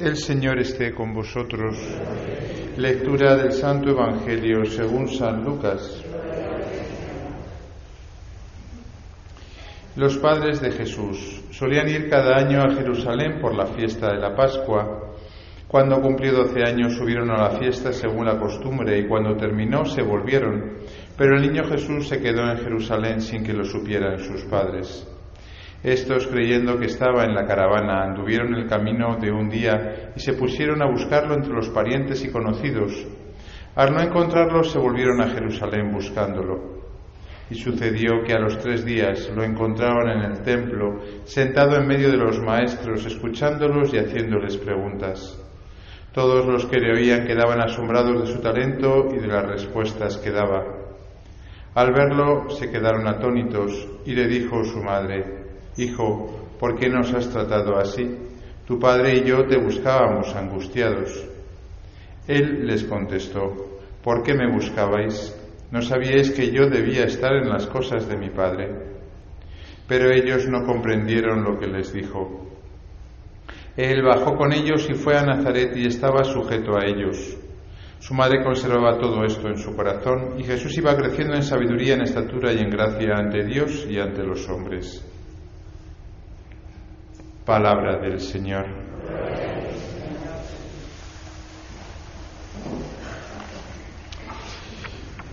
El 0.00 0.16
Señor 0.16 0.58
esté 0.58 0.94
con 0.94 1.12
vosotros. 1.12 1.76
Lectura 2.78 3.36
del 3.36 3.52
Santo 3.52 3.90
Evangelio 3.90 4.64
según 4.64 5.06
San 5.08 5.44
Lucas. 5.44 6.02
Los 9.96 10.16
padres 10.16 10.62
de 10.62 10.70
Jesús 10.70 11.42
solían 11.50 11.86
ir 11.90 12.08
cada 12.08 12.38
año 12.38 12.62
a 12.62 12.74
Jerusalén 12.74 13.42
por 13.42 13.54
la 13.54 13.66
fiesta 13.66 14.10
de 14.14 14.20
la 14.20 14.34
Pascua. 14.34 15.16
Cuando 15.68 16.00
cumplió 16.00 16.32
doce 16.32 16.62
años 16.64 16.96
subieron 16.96 17.30
a 17.30 17.36
la 17.36 17.58
fiesta 17.58 17.92
según 17.92 18.24
la 18.24 18.38
costumbre 18.38 18.98
y 18.98 19.06
cuando 19.06 19.36
terminó 19.36 19.84
se 19.84 20.00
volvieron. 20.00 20.78
Pero 21.14 21.36
el 21.36 21.42
niño 21.42 21.68
Jesús 21.68 22.08
se 22.08 22.22
quedó 22.22 22.50
en 22.50 22.56
Jerusalén 22.56 23.20
sin 23.20 23.44
que 23.44 23.52
lo 23.52 23.64
supieran 23.66 24.18
sus 24.18 24.44
padres. 24.44 25.06
Estos, 25.82 26.26
creyendo 26.26 26.78
que 26.78 26.86
estaba 26.86 27.24
en 27.24 27.34
la 27.34 27.46
caravana, 27.46 28.02
anduvieron 28.02 28.54
el 28.54 28.66
camino 28.66 29.16
de 29.16 29.32
un 29.32 29.48
día 29.48 30.12
y 30.14 30.20
se 30.20 30.34
pusieron 30.34 30.82
a 30.82 30.90
buscarlo 30.90 31.34
entre 31.34 31.54
los 31.54 31.70
parientes 31.70 32.22
y 32.22 32.30
conocidos. 32.30 33.06
Al 33.74 33.94
no 33.94 34.02
encontrarlo, 34.02 34.62
se 34.62 34.78
volvieron 34.78 35.22
a 35.22 35.28
Jerusalén 35.28 35.90
buscándolo. 35.90 36.80
Y 37.48 37.54
sucedió 37.54 38.22
que 38.26 38.34
a 38.34 38.38
los 38.38 38.58
tres 38.58 38.84
días 38.84 39.30
lo 39.34 39.42
encontraron 39.42 40.10
en 40.10 40.30
el 40.30 40.42
templo, 40.42 41.00
sentado 41.24 41.76
en 41.76 41.86
medio 41.86 42.10
de 42.10 42.18
los 42.18 42.38
maestros, 42.40 43.06
escuchándolos 43.06 43.94
y 43.94 43.98
haciéndoles 43.98 44.58
preguntas. 44.58 45.42
Todos 46.12 46.44
los 46.46 46.66
que 46.66 46.78
le 46.78 46.92
oían 46.92 47.26
quedaban 47.26 47.60
asombrados 47.60 48.20
de 48.20 48.34
su 48.34 48.40
talento 48.40 49.06
y 49.14 49.18
de 49.18 49.28
las 49.28 49.46
respuestas 49.46 50.18
que 50.18 50.30
daba. 50.30 50.62
Al 51.74 51.92
verlo 51.92 52.50
se 52.50 52.70
quedaron 52.70 53.06
atónitos 53.08 53.88
y 54.04 54.14
le 54.14 54.26
dijo 54.26 54.62
su 54.64 54.82
madre, 54.82 55.39
Hijo, 55.80 56.58
¿por 56.58 56.78
qué 56.78 56.90
nos 56.90 57.10
has 57.14 57.30
tratado 57.30 57.78
así? 57.78 58.06
Tu 58.66 58.78
padre 58.78 59.16
y 59.16 59.24
yo 59.24 59.46
te 59.46 59.56
buscábamos 59.56 60.36
angustiados. 60.36 61.26
Él 62.28 62.66
les 62.66 62.84
contestó, 62.84 63.80
¿por 64.04 64.22
qué 64.22 64.34
me 64.34 64.52
buscabais? 64.52 65.34
¿No 65.70 65.80
sabíais 65.80 66.32
que 66.32 66.50
yo 66.52 66.68
debía 66.68 67.04
estar 67.04 67.32
en 67.32 67.48
las 67.48 67.66
cosas 67.66 68.06
de 68.06 68.18
mi 68.18 68.28
padre? 68.28 68.68
Pero 69.88 70.10
ellos 70.10 70.46
no 70.48 70.66
comprendieron 70.66 71.44
lo 71.44 71.58
que 71.58 71.66
les 71.66 71.94
dijo. 71.94 72.46
Él 73.74 74.02
bajó 74.02 74.36
con 74.36 74.52
ellos 74.52 74.86
y 74.90 74.92
fue 74.92 75.16
a 75.16 75.22
Nazaret 75.22 75.74
y 75.74 75.86
estaba 75.86 76.24
sujeto 76.24 76.76
a 76.76 76.84
ellos. 76.84 77.38
Su 78.00 78.12
madre 78.12 78.44
conservaba 78.44 78.98
todo 78.98 79.24
esto 79.24 79.48
en 79.48 79.56
su 79.56 79.74
corazón 79.74 80.34
y 80.38 80.44
Jesús 80.44 80.76
iba 80.76 80.94
creciendo 80.94 81.36
en 81.36 81.42
sabiduría, 81.42 81.94
en 81.94 82.02
estatura 82.02 82.52
y 82.52 82.58
en 82.58 82.68
gracia 82.68 83.14
ante 83.16 83.46
Dios 83.46 83.86
y 83.88 83.98
ante 83.98 84.22
los 84.22 84.46
hombres. 84.50 85.09
Palabra 87.50 87.98
del 87.98 88.20
Señor. 88.20 88.64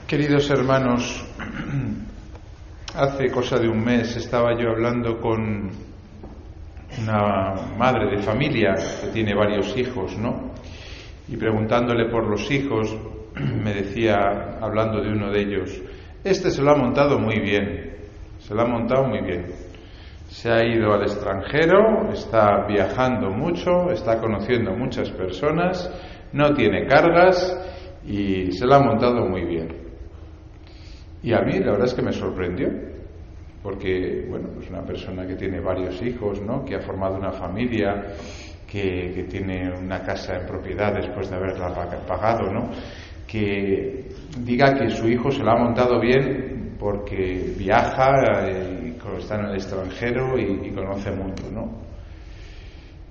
Queridos 0.07 0.49
hermanos, 0.49 1.23
hace 2.95 3.29
cosa 3.29 3.59
de 3.59 3.69
un 3.69 3.85
mes 3.85 4.17
estaba 4.17 4.59
yo 4.59 4.71
hablando 4.71 5.21
con 5.21 5.69
una 7.03 7.53
madre 7.77 8.09
de 8.09 8.23
familia 8.23 8.73
que 8.99 9.09
tiene 9.09 9.35
varios 9.35 9.77
hijos, 9.77 10.17
¿no? 10.17 10.53
Y 11.27 11.37
preguntándole 11.37 12.09
por 12.09 12.25
los 12.25 12.49
hijos, 12.49 12.97
me 13.35 13.75
decía, 13.75 14.57
hablando 14.59 15.03
de 15.03 15.11
uno 15.11 15.29
de 15.29 15.39
ellos, 15.39 15.81
este 16.23 16.49
se 16.49 16.63
lo 16.63 16.71
ha 16.71 16.75
montado 16.75 17.19
muy 17.19 17.39
bien, 17.39 17.95
se 18.39 18.55
lo 18.55 18.63
ha 18.63 18.67
montado 18.67 19.03
muy 19.03 19.21
bien. 19.21 19.66
Se 20.29 20.51
ha 20.51 20.63
ido 20.63 20.93
al 20.93 21.03
extranjero, 21.03 22.11
está 22.11 22.65
viajando 22.67 23.29
mucho, 23.29 23.91
está 23.91 24.19
conociendo 24.19 24.71
muchas 24.73 25.09
personas, 25.11 25.89
no 26.33 26.53
tiene 26.53 26.85
cargas 26.85 27.57
y 28.05 28.51
se 28.51 28.65
lo 28.65 28.75
ha 28.75 28.79
montado 28.79 29.25
muy 29.25 29.45
bien. 29.45 29.69
Y 31.23 31.33
a 31.33 31.39
mí 31.41 31.59
la 31.59 31.71
verdad 31.71 31.85
es 31.85 31.93
que 31.93 32.01
me 32.01 32.11
sorprendió, 32.11 32.69
porque, 33.63 34.25
bueno, 34.29 34.49
pues 34.53 34.69
una 34.69 34.83
persona 34.83 35.25
que 35.25 35.35
tiene 35.35 35.61
varios 35.61 36.01
hijos, 36.01 36.41
¿no? 36.41 36.63
Que 36.63 36.75
ha 36.75 36.81
formado 36.81 37.15
una 37.15 37.31
familia, 37.31 38.13
que, 38.69 39.13
que 39.15 39.23
tiene 39.23 39.71
una 39.71 40.01
casa 40.03 40.35
en 40.35 40.45
propiedad 40.45 40.93
después 40.93 41.29
de 41.29 41.37
haberla 41.37 41.73
pagado, 42.05 42.51
¿no? 42.51 42.69
Que 43.25 44.09
diga 44.39 44.73
que 44.73 44.89
su 44.89 45.07
hijo 45.07 45.31
se 45.31 45.41
lo 45.41 45.51
ha 45.51 45.57
montado 45.57 45.99
bien 45.99 46.56
porque 46.87 47.53
viaja 47.57 48.49
y 48.49 48.95
está 49.17 49.35
en 49.35 49.47
el 49.47 49.55
extranjero 49.55 50.37
y, 50.39 50.69
y 50.69 50.71
conoce 50.71 51.11
mundo, 51.11 51.43
¿no? 51.51 51.69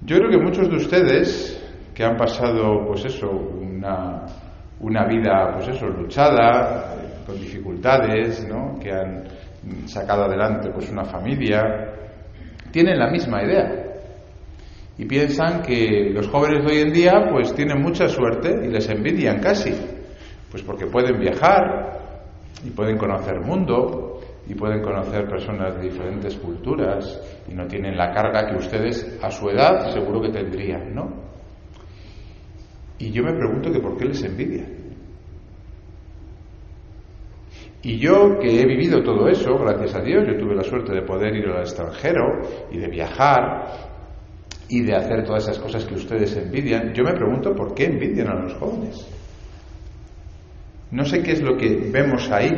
Yo 0.01 0.17
creo 0.17 0.31
que 0.31 0.39
muchos 0.39 0.71
de 0.71 0.77
ustedes 0.77 1.63
que 1.95 2.03
han 2.03 2.17
pasado, 2.17 2.87
pues 2.87 3.05
eso, 3.05 3.29
una, 3.29 4.25
una 4.81 5.07
vida, 5.07 5.51
pues 5.53 5.69
eso, 5.69 5.89
luchada, 5.89 6.95
con 7.27 7.35
dificultades, 7.35 8.49
¿no? 8.49 8.79
que 8.81 8.91
han 8.91 9.25
sacado 9.87 10.25
adelante 10.25 10.71
pues 10.73 10.91
una 10.91 11.05
familia, 11.05 11.93
tienen 12.71 12.99
la 12.99 13.11
misma 13.11 13.43
idea 13.43 13.85
y 14.97 15.05
piensan 15.05 15.61
que 15.61 16.13
los 16.15 16.29
jóvenes 16.29 16.65
de 16.65 16.73
hoy 16.73 16.81
en 16.81 16.93
día 16.95 17.13
pues 17.31 17.55
tienen 17.55 17.83
mucha 17.83 18.09
suerte 18.09 18.55
y 18.65 18.69
les 18.69 18.89
envidian 18.89 19.39
casi, 19.39 19.75
pues 20.51 20.63
porque 20.63 20.87
pueden 20.87 21.21
viajar 21.21 22.06
y 22.67 22.71
pueden 22.71 22.99
conocer 22.99 23.41
mundo 23.41 24.21
y 24.49 24.55
pueden 24.55 24.83
conocer 24.83 25.29
personas 25.29 25.77
de 25.77 25.83
diferentes 25.83 26.37
culturas 26.37 27.21
y 27.49 27.55
no 27.55 27.67
tienen 27.67 27.97
la 27.97 28.13
carga 28.13 28.49
que 28.49 28.57
ustedes 28.57 29.19
a 29.23 29.31
su 29.31 29.49
edad 29.49 29.93
seguro 29.93 30.21
que 30.21 30.31
tendrían, 30.31 30.95
¿no? 30.95 31.27
Y 32.99 33.11
yo 33.11 33.23
me 33.23 33.35
pregunto 33.35 33.71
que 33.71 33.79
por 33.79 33.97
qué 33.97 34.07
les 34.07 34.23
envidian. 34.25 34.87
Y 37.83 37.99
yo 37.99 38.39
que 38.41 38.61
he 38.61 38.67
vivido 38.67 39.03
todo 39.03 39.29
eso, 39.29 39.57
gracias 39.59 39.95
a 39.95 40.01
Dios, 40.01 40.25
yo 40.27 40.37
tuve 40.37 40.57
la 40.57 40.65
suerte 40.65 40.93
de 40.93 41.03
poder 41.03 41.37
ir 41.37 41.47
al 41.47 41.61
extranjero 41.61 42.41
y 42.71 42.79
de 42.79 42.89
viajar 42.89 43.95
y 44.69 44.83
de 44.83 44.97
hacer 44.97 45.25
todas 45.25 45.45
esas 45.45 45.61
cosas 45.61 45.85
que 45.85 45.95
ustedes 45.95 46.37
envidian, 46.37 46.93
yo 46.93 47.05
me 47.05 47.13
pregunto 47.13 47.55
por 47.55 47.75
qué 47.75 47.85
envidian 47.85 48.29
a 48.29 48.43
los 48.43 48.55
jóvenes. 48.55 49.07
No 50.91 51.05
sé 51.05 51.23
qué 51.23 51.33
es 51.33 51.43
lo 51.43 51.57
que 51.57 51.91
vemos 51.93 52.31
ahí, 52.31 52.51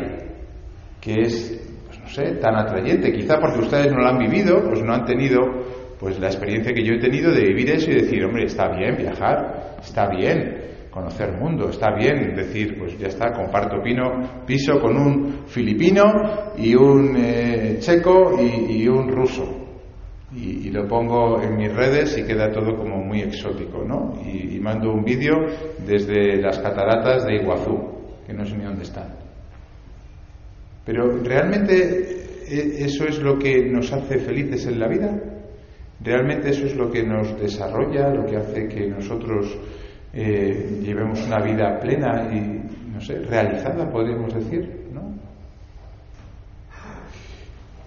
que 1.01 1.23
es, 1.23 1.61
pues 1.87 2.01
no 2.01 2.09
sé, 2.09 2.37
tan 2.37 2.57
atrayente. 2.57 3.13
Quizá 3.13 3.39
porque 3.41 3.61
ustedes 3.61 3.91
no 3.93 3.99
lo 3.99 4.09
han 4.09 4.19
vivido, 4.19 4.63
pues 4.69 4.83
no 4.83 4.93
han 4.93 5.05
tenido 5.05 5.41
pues 5.99 6.19
la 6.21 6.29
experiencia 6.29 6.73
que 6.73 6.85
yo 6.85 6.95
he 6.95 7.01
tenido 7.01 7.33
de 7.33 7.43
vivir 7.43 7.71
eso 7.71 7.91
y 7.91 7.95
decir, 7.95 8.25
hombre, 8.25 8.45
está 8.45 8.69
bien 8.69 8.97
viajar, 8.97 9.79
está 9.83 10.09
bien, 10.09 10.69
conocer 10.91 11.33
mundo. 11.33 11.71
Está 11.71 11.95
bien 11.95 12.35
decir, 12.35 12.79
pues 12.79 12.99
ya 12.99 13.09
está, 13.09 13.33
comparto 13.33 13.83
pino, 13.83 14.45
piso 14.47 14.79
con 14.81 14.97
un 14.97 15.47
filipino 15.47 16.05
y 16.57 16.75
un 16.75 17.17
eh, 17.17 17.77
checo 17.81 18.37
y, 18.41 18.87
un 18.89 19.09
ruso. 19.09 19.67
Y, 20.35 20.69
y, 20.69 20.71
lo 20.71 20.87
pongo 20.87 21.41
en 21.41 21.57
mis 21.57 21.75
redes 21.75 22.17
y 22.19 22.25
queda 22.25 22.51
todo 22.53 22.77
como 22.77 22.99
muy 22.99 23.23
exótico, 23.23 23.83
¿no? 23.83 24.21
Y, 24.23 24.57
y 24.57 24.61
mando 24.61 24.93
un 24.93 25.03
vídeo 25.03 25.35
desde 25.87 26.37
las 26.37 26.59
cataratas 26.59 27.25
de 27.25 27.37
Iguazú, 27.37 27.98
que 28.29 28.35
no 28.35 28.45
sé 28.45 28.59
ni 28.59 28.65
dónde 28.65 28.83
están. 28.83 29.09
Pero 30.85 31.17
realmente 31.25 32.85
eso 32.85 33.07
es 33.07 33.19
lo 33.21 33.39
que 33.39 33.65
nos 33.71 33.91
hace 33.91 34.19
felices 34.19 34.67
en 34.67 34.79
la 34.79 34.87
vida. 34.87 35.19
Realmente 36.01 36.51
eso 36.51 36.67
es 36.67 36.77
lo 36.77 36.91
que 36.91 37.03
nos 37.03 37.41
desarrolla, 37.41 38.11
lo 38.11 38.27
que 38.27 38.37
hace 38.37 38.69
que 38.69 38.87
nosotros 38.87 39.59
eh, 40.13 40.79
llevemos 40.83 41.27
una 41.27 41.43
vida 41.43 41.81
plena 41.81 42.29
y, 42.31 42.93
no 42.93 43.01
sé, 43.01 43.19
realizada, 43.21 43.91
podríamos 43.91 44.35
decir, 44.35 44.89
¿no? 44.93 45.15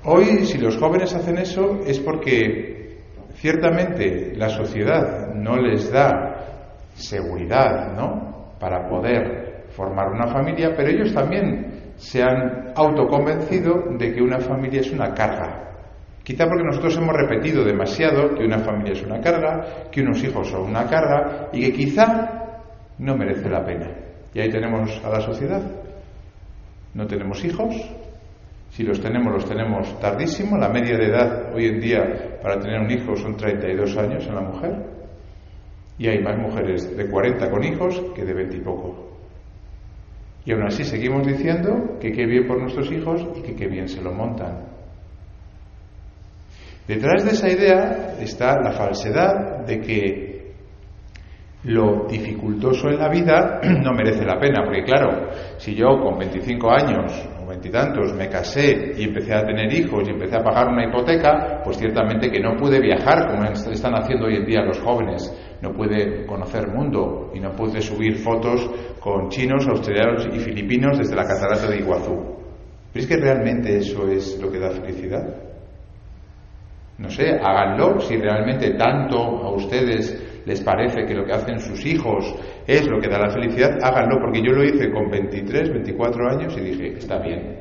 Hoy, 0.05 0.45
si 0.45 0.57
los 0.57 0.75
jóvenes 0.77 1.13
hacen 1.13 1.37
eso, 1.37 1.81
es 1.85 1.99
porque 1.99 2.97
ciertamente 3.35 4.33
la 4.35 4.49
sociedad 4.49 5.35
no 5.35 5.55
les 5.57 5.91
da 5.91 6.87
seguridad, 6.95 7.95
¿no? 7.95 8.55
Para 8.59 8.89
poder 8.89 9.40
formar 9.71 10.09
una 10.09 10.27
familia, 10.27 10.73
pero 10.75 10.89
ellos 10.89 11.13
también 11.13 11.93
se 11.95 12.21
han 12.23 12.73
autoconvencido 12.75 13.83
de 13.97 14.13
que 14.13 14.21
una 14.21 14.39
familia 14.39 14.81
es 14.81 14.91
una 14.91 15.13
carga, 15.13 15.71
Quizá 16.23 16.45
porque 16.45 16.63
nosotros 16.63 16.95
hemos 16.97 17.15
repetido 17.15 17.63
demasiado 17.63 18.35
que 18.35 18.45
una 18.45 18.59
familia 18.59 18.93
es 18.93 19.01
una 19.01 19.19
carga, 19.19 19.89
que 19.91 20.01
unos 20.01 20.23
hijos 20.23 20.47
son 20.49 20.69
una 20.69 20.85
carga 20.87 21.49
y 21.51 21.61
que 21.61 21.73
quizá 21.73 22.61
no 22.99 23.17
merece 23.17 23.49
la 23.49 23.65
pena. 23.65 23.89
Y 24.33 24.39
ahí 24.39 24.49
tenemos 24.49 25.01
a 25.03 25.09
la 25.09 25.19
sociedad. 25.19 25.61
No 26.93 27.07
tenemos 27.07 27.43
hijos. 27.43 27.75
Si 28.69 28.83
los 28.83 29.01
tenemos, 29.01 29.33
los 29.33 29.45
tenemos 29.45 29.99
tardísimo. 29.99 30.57
La 30.57 30.69
media 30.69 30.95
de 30.95 31.07
edad 31.07 31.53
hoy 31.55 31.65
en 31.65 31.79
día 31.79 32.39
para 32.41 32.59
tener 32.59 32.79
un 32.79 32.91
hijo 32.91 33.15
son 33.15 33.35
32 33.35 33.97
años 33.97 34.25
en 34.27 34.35
la 34.35 34.41
mujer. 34.41 34.75
Y 35.97 36.07
hay 36.07 36.19
más 36.19 36.37
mujeres 36.37 36.95
de 36.95 37.09
40 37.09 37.49
con 37.49 37.63
hijos 37.63 38.01
que 38.15 38.23
de 38.23 38.33
20 38.33 38.57
y 38.57 38.61
poco. 38.61 39.20
Y 40.45 40.51
aún 40.53 40.63
así 40.63 40.83
seguimos 40.83 41.25
diciendo 41.25 41.97
que 41.99 42.11
qué 42.11 42.25
bien 42.25 42.47
por 42.47 42.59
nuestros 42.59 42.91
hijos 42.91 43.25
y 43.37 43.41
que 43.41 43.55
qué 43.55 43.67
bien 43.67 43.87
se 43.87 44.01
lo 44.01 44.11
montan. 44.11 44.71
Detrás 46.87 47.23
de 47.23 47.31
esa 47.31 47.49
idea 47.49 48.15
está 48.19 48.59
la 48.59 48.71
falsedad 48.71 49.65
de 49.65 49.79
que 49.79 50.31
lo 51.63 52.07
dificultoso 52.07 52.89
en 52.89 52.97
la 52.97 53.07
vida 53.07 53.61
no 53.83 53.93
merece 53.93 54.25
la 54.25 54.39
pena, 54.39 54.63
porque 54.63 54.83
claro, 54.83 55.29
si 55.57 55.75
yo 55.75 55.87
con 56.01 56.17
25 56.17 56.71
años 56.71 57.29
o 57.39 57.47
veintitantos 57.47 58.13
me 58.15 58.27
casé 58.27 58.93
y 58.97 59.03
empecé 59.03 59.35
a 59.35 59.45
tener 59.45 59.71
hijos 59.71 60.07
y 60.07 60.11
empecé 60.11 60.37
a 60.37 60.43
pagar 60.43 60.69
una 60.69 60.87
hipoteca, 60.87 61.61
pues 61.63 61.77
ciertamente 61.77 62.31
que 62.31 62.39
no 62.39 62.57
pude 62.57 62.79
viajar 62.79 63.27
como 63.27 63.43
están 63.45 63.93
haciendo 63.93 64.25
hoy 64.25 64.37
en 64.37 64.45
día 64.45 64.63
los 64.63 64.79
jóvenes, 64.79 65.31
no 65.61 65.71
puede 65.73 66.25
conocer 66.25 66.67
mundo 66.67 67.31
y 67.33 67.39
no 67.39 67.51
puede 67.51 67.81
subir 67.81 68.17
fotos 68.17 68.69
con 68.99 69.29
chinos, 69.29 69.67
australianos 69.67 70.27
y 70.33 70.39
filipinos 70.39 70.97
desde 70.97 71.15
la 71.15 71.25
catarata 71.25 71.67
de 71.69 71.77
Iguazú. 71.77 72.41
¿Pero 72.91 73.03
es 73.03 73.07
que 73.07 73.17
realmente 73.17 73.77
eso 73.77 74.07
es 74.07 74.39
lo 74.41 74.51
que 74.51 74.59
da 74.59 74.71
felicidad? 74.71 75.25
No 76.97 77.09
sé, 77.09 77.31
háganlo 77.31 77.99
si 77.99 78.17
realmente 78.17 78.71
tanto 78.71 79.17
a 79.17 79.53
ustedes 79.53 80.43
les 80.45 80.61
parece 80.61 81.05
que 81.05 81.13
lo 81.13 81.25
que 81.25 81.33
hacen 81.33 81.59
sus 81.59 81.85
hijos 81.85 82.35
es 82.67 82.87
lo 82.87 82.99
que 82.99 83.07
da 83.07 83.19
la 83.19 83.29
felicidad, 83.29 83.77
háganlo, 83.81 84.19
porque 84.19 84.41
yo 84.41 84.51
lo 84.51 84.63
hice 84.63 84.91
con 84.91 85.09
23, 85.09 85.69
24 85.71 86.29
años 86.29 86.57
y 86.57 86.61
dije, 86.61 86.97
está 86.97 87.19
bien, 87.19 87.59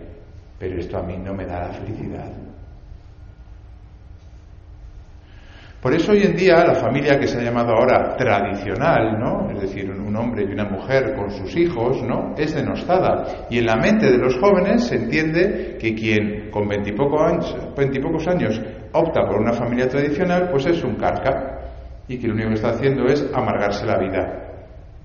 pero 0.59 0.79
esto 0.79 0.99
a 0.99 1.03
mí 1.03 1.17
no 1.19 1.35
me 1.35 1.47
da 1.47 1.61
la 1.61 1.73
felicidad. 1.73 2.50
Por 5.81 5.95
eso 5.95 6.13
hoy 6.13 6.23
en 6.25 6.37
día 6.37 6.63
la 6.63 6.75
familia 6.75 7.19
que 7.19 7.27
se 7.27 7.39
ha 7.39 7.43
llamado 7.43 7.73
ahora 7.73 8.15
tradicional, 8.15 9.19
¿no? 9.19 9.51
Es 9.51 9.63
decir, 9.63 9.91
un 9.91 10.15
hombre 10.15 10.45
y 10.45 10.53
una 10.53 10.67
mujer 10.67 11.15
con 11.17 11.31
sus 11.31 11.57
hijos, 11.57 12.03
¿no? 12.03 12.35
Es 12.37 12.55
denostada. 12.55 13.47
Y 13.49 13.61
en 13.61 13.67
la 13.67 13.77
mente 13.77 14.11
de 14.11 14.19
los 14.19 14.37
jóvenes 14.39 14.85
se 14.85 14.97
entiende 14.97 15.79
que 15.81 15.95
quien 15.95 16.51
con 16.51 16.69
veintipocos 16.69 18.29
años, 18.29 18.61
opta 18.93 19.23
por 19.27 19.41
una 19.41 19.55
familia 19.55 19.89
tradicional, 19.89 20.51
pues 20.51 20.67
es 20.67 20.85
un 20.85 20.97
carca 20.97 21.61
y 22.07 22.19
que 22.19 22.27
lo 22.27 22.35
único 22.35 22.49
que 22.49 22.55
está 22.57 22.71
haciendo 22.71 23.07
es 23.07 23.27
amargarse 23.33 23.87
la 23.87 23.99
vida. 23.99 24.51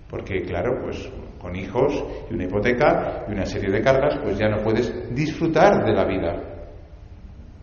Porque, 0.10 0.42
claro, 0.42 0.82
pues 0.84 1.10
con 1.40 1.56
hijos 1.56 2.04
y 2.30 2.34
una 2.34 2.46
hipoteca 2.46 3.24
y 3.30 3.32
una 3.32 3.46
serie 3.46 3.72
de 3.72 3.82
cargas, 3.82 4.18
pues 4.22 4.38
ya 4.38 4.50
no 4.50 4.58
puedes 4.58 5.16
disfrutar 5.16 5.86
de 5.86 5.94
la 5.94 6.04
vida. 6.04 6.55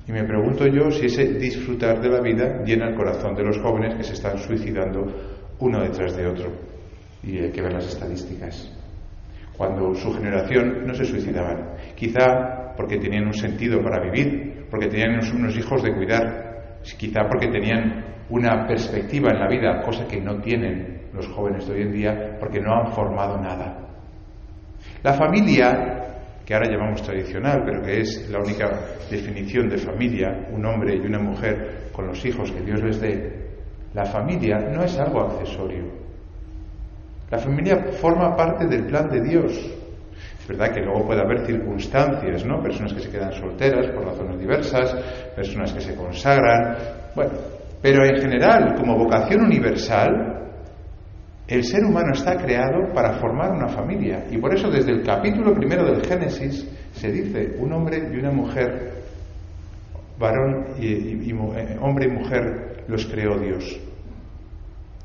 Y 0.06 0.12
me 0.12 0.24
pregunto 0.24 0.66
yo 0.66 0.90
si 0.90 1.06
ese 1.06 1.34
disfrutar 1.34 2.00
de 2.00 2.08
la 2.08 2.20
vida 2.20 2.62
llena 2.64 2.88
el 2.88 2.96
corazón 2.96 3.34
de 3.34 3.44
los 3.44 3.58
jóvenes 3.58 3.94
que 3.94 4.04
se 4.04 4.14
están 4.14 4.38
suicidando 4.38 5.06
uno 5.60 5.80
detrás 5.80 6.16
de 6.16 6.26
otro. 6.26 6.50
Y 7.22 7.38
hay 7.38 7.50
que 7.52 7.62
ver 7.62 7.72
las 7.72 7.86
estadísticas. 7.86 8.70
Cuando 9.56 9.94
su 9.94 10.12
generación 10.12 10.86
no 10.86 10.94
se 10.94 11.04
suicidaban, 11.04 11.76
quizá 11.94 12.74
porque 12.76 12.98
tenían 12.98 13.26
un 13.26 13.34
sentido 13.34 13.80
para 13.80 14.02
vivir, 14.02 14.66
porque 14.70 14.88
tenían 14.88 15.20
unos 15.34 15.56
hijos 15.56 15.82
de 15.82 15.94
cuidar, 15.94 16.80
quizá 16.98 17.28
porque 17.28 17.48
tenían 17.48 18.04
una 18.30 18.66
perspectiva 18.66 19.30
en 19.30 19.38
la 19.38 19.48
vida, 19.48 19.82
cosa 19.82 20.06
que 20.08 20.20
no 20.20 20.40
tienen 20.40 21.02
los 21.12 21.28
jóvenes 21.28 21.66
de 21.66 21.74
hoy 21.74 21.82
en 21.82 21.92
día 21.92 22.36
porque 22.40 22.60
no 22.60 22.74
han 22.74 22.92
formado 22.92 23.38
nada. 23.38 23.78
La 25.02 25.12
familia, 25.14 26.11
que 26.44 26.54
ahora 26.54 26.70
llamamos 26.70 27.02
tradicional, 27.02 27.62
pero 27.64 27.82
que 27.82 28.00
es 28.00 28.28
la 28.30 28.40
única 28.40 28.68
definición 29.10 29.68
de 29.68 29.78
familia, 29.78 30.48
un 30.52 30.64
hombre 30.66 30.96
y 30.96 31.06
una 31.06 31.18
mujer 31.18 31.88
con 31.92 32.06
los 32.06 32.24
hijos 32.24 32.50
que 32.50 32.60
Dios 32.62 32.82
les 32.82 33.00
dé, 33.00 33.42
la 33.94 34.04
familia 34.06 34.58
no 34.58 34.82
es 34.82 34.98
algo 34.98 35.20
accesorio. 35.20 35.84
La 37.30 37.38
familia 37.38 37.76
forma 38.00 38.34
parte 38.36 38.66
del 38.66 38.86
plan 38.86 39.08
de 39.08 39.22
Dios. 39.22 39.52
Es 40.40 40.48
verdad 40.48 40.74
que 40.74 40.80
luego 40.80 41.06
puede 41.06 41.20
haber 41.20 41.46
circunstancias, 41.46 42.44
¿no? 42.44 42.62
Personas 42.62 42.92
que 42.94 43.00
se 43.00 43.10
quedan 43.10 43.32
solteras 43.32 43.86
por 43.94 44.04
razones 44.04 44.38
diversas, 44.38 44.92
personas 45.36 45.72
que 45.72 45.80
se 45.80 45.94
consagran. 45.94 46.76
Bueno, 47.14 47.32
pero 47.80 48.04
en 48.04 48.20
general, 48.20 48.74
como 48.76 48.98
vocación 48.98 49.42
universal, 49.42 50.41
el 51.48 51.64
ser 51.64 51.84
humano 51.84 52.12
está 52.12 52.36
creado 52.36 52.92
para 52.94 53.14
formar 53.14 53.50
una 53.52 53.68
familia. 53.68 54.24
Y 54.30 54.38
por 54.38 54.54
eso 54.54 54.70
desde 54.70 54.92
el 54.92 55.02
capítulo 55.02 55.54
primero 55.54 55.84
del 55.84 56.04
Génesis 56.04 56.66
se 56.92 57.10
dice, 57.10 57.56
un 57.58 57.72
hombre 57.72 58.10
y 58.12 58.16
una 58.16 58.30
mujer, 58.30 58.92
varón 60.18 60.74
y, 60.78 61.30
eh, 61.30 61.76
hombre 61.80 62.06
y 62.06 62.10
mujer 62.10 62.84
los 62.86 63.06
creó 63.06 63.38
Dios. 63.38 63.80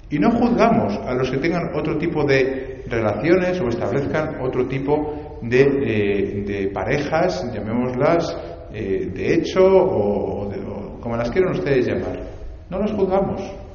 Y 0.10 0.20
no 0.20 0.32
juzgamos 0.32 0.98
a 1.06 1.14
los 1.16 1.30
que 1.30 1.38
tengan 1.38 1.76
otro 1.76 1.98
tipo 1.98 2.24
de 2.24 2.84
relaciones 2.88 3.60
o 3.60 3.68
establezcan 3.68 4.40
otro 4.42 4.68
tipo 4.68 5.40
de, 5.42 6.46
eh, 6.48 6.72
parejas, 6.74 7.52
llamémoslas, 7.54 8.38
eh, 8.74 9.12
de 9.14 9.34
hecho 9.34 9.60
o, 9.62 10.48
o 10.48 11.00
como 11.02 11.18
las 11.18 11.30
quieran 11.32 11.52
ustedes 11.52 11.88
llamar. 11.88 12.22
No 12.70 12.80
los 12.80 12.92
juzgamos. 12.94 13.67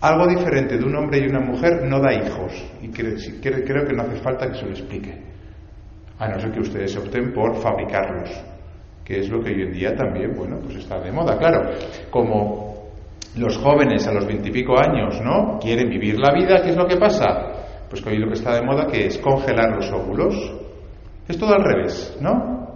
Algo 0.00 0.26
diferente 0.26 0.78
de 0.78 0.84
un 0.84 0.96
hombre 0.96 1.18
y 1.18 1.28
una 1.28 1.40
mujer 1.40 1.82
no 1.84 2.00
da 2.00 2.14
hijos. 2.14 2.52
Y 2.80 2.88
creo, 2.88 3.84
que 3.86 3.92
no 3.92 4.02
hace 4.02 4.16
falta 4.22 4.50
que 4.50 4.58
se 4.58 4.64
lo 4.64 4.70
explique. 4.70 5.14
A 6.18 6.28
no 6.28 6.40
ser 6.40 6.52
que 6.52 6.60
ustedes 6.60 6.96
opten 6.96 7.32
por 7.32 7.56
fabricarlos. 7.56 8.30
Que 9.04 9.20
es 9.20 9.28
lo 9.28 9.42
que 9.42 9.50
hoy 9.50 9.62
en 9.62 9.72
día 9.72 9.94
también, 9.94 10.34
bueno, 10.34 10.58
pues 10.62 10.76
está 10.76 10.98
de 11.00 11.12
moda. 11.12 11.36
Claro, 11.36 11.70
como 12.10 12.90
los 13.36 13.58
jóvenes 13.58 14.06
a 14.06 14.12
los 14.12 14.26
veintipico 14.26 14.74
años, 14.78 15.20
¿no? 15.22 15.58
Quieren 15.58 15.90
vivir 15.90 16.18
la 16.18 16.32
vida, 16.32 16.62
¿qué 16.62 16.70
es 16.70 16.76
lo 16.76 16.86
que 16.86 16.96
pasa? 16.96 17.86
Pues 17.88 18.00
que 18.00 18.10
hoy 18.10 18.18
lo 18.18 18.28
que 18.28 18.34
está 18.34 18.54
de 18.54 18.62
moda 18.62 18.86
que 18.86 19.06
es 19.06 19.18
congelar 19.18 19.76
los 19.76 19.90
óvulos. 19.92 20.34
Es 21.28 21.36
todo 21.38 21.54
al 21.54 21.62
revés, 21.62 22.16
¿no? 22.20 22.69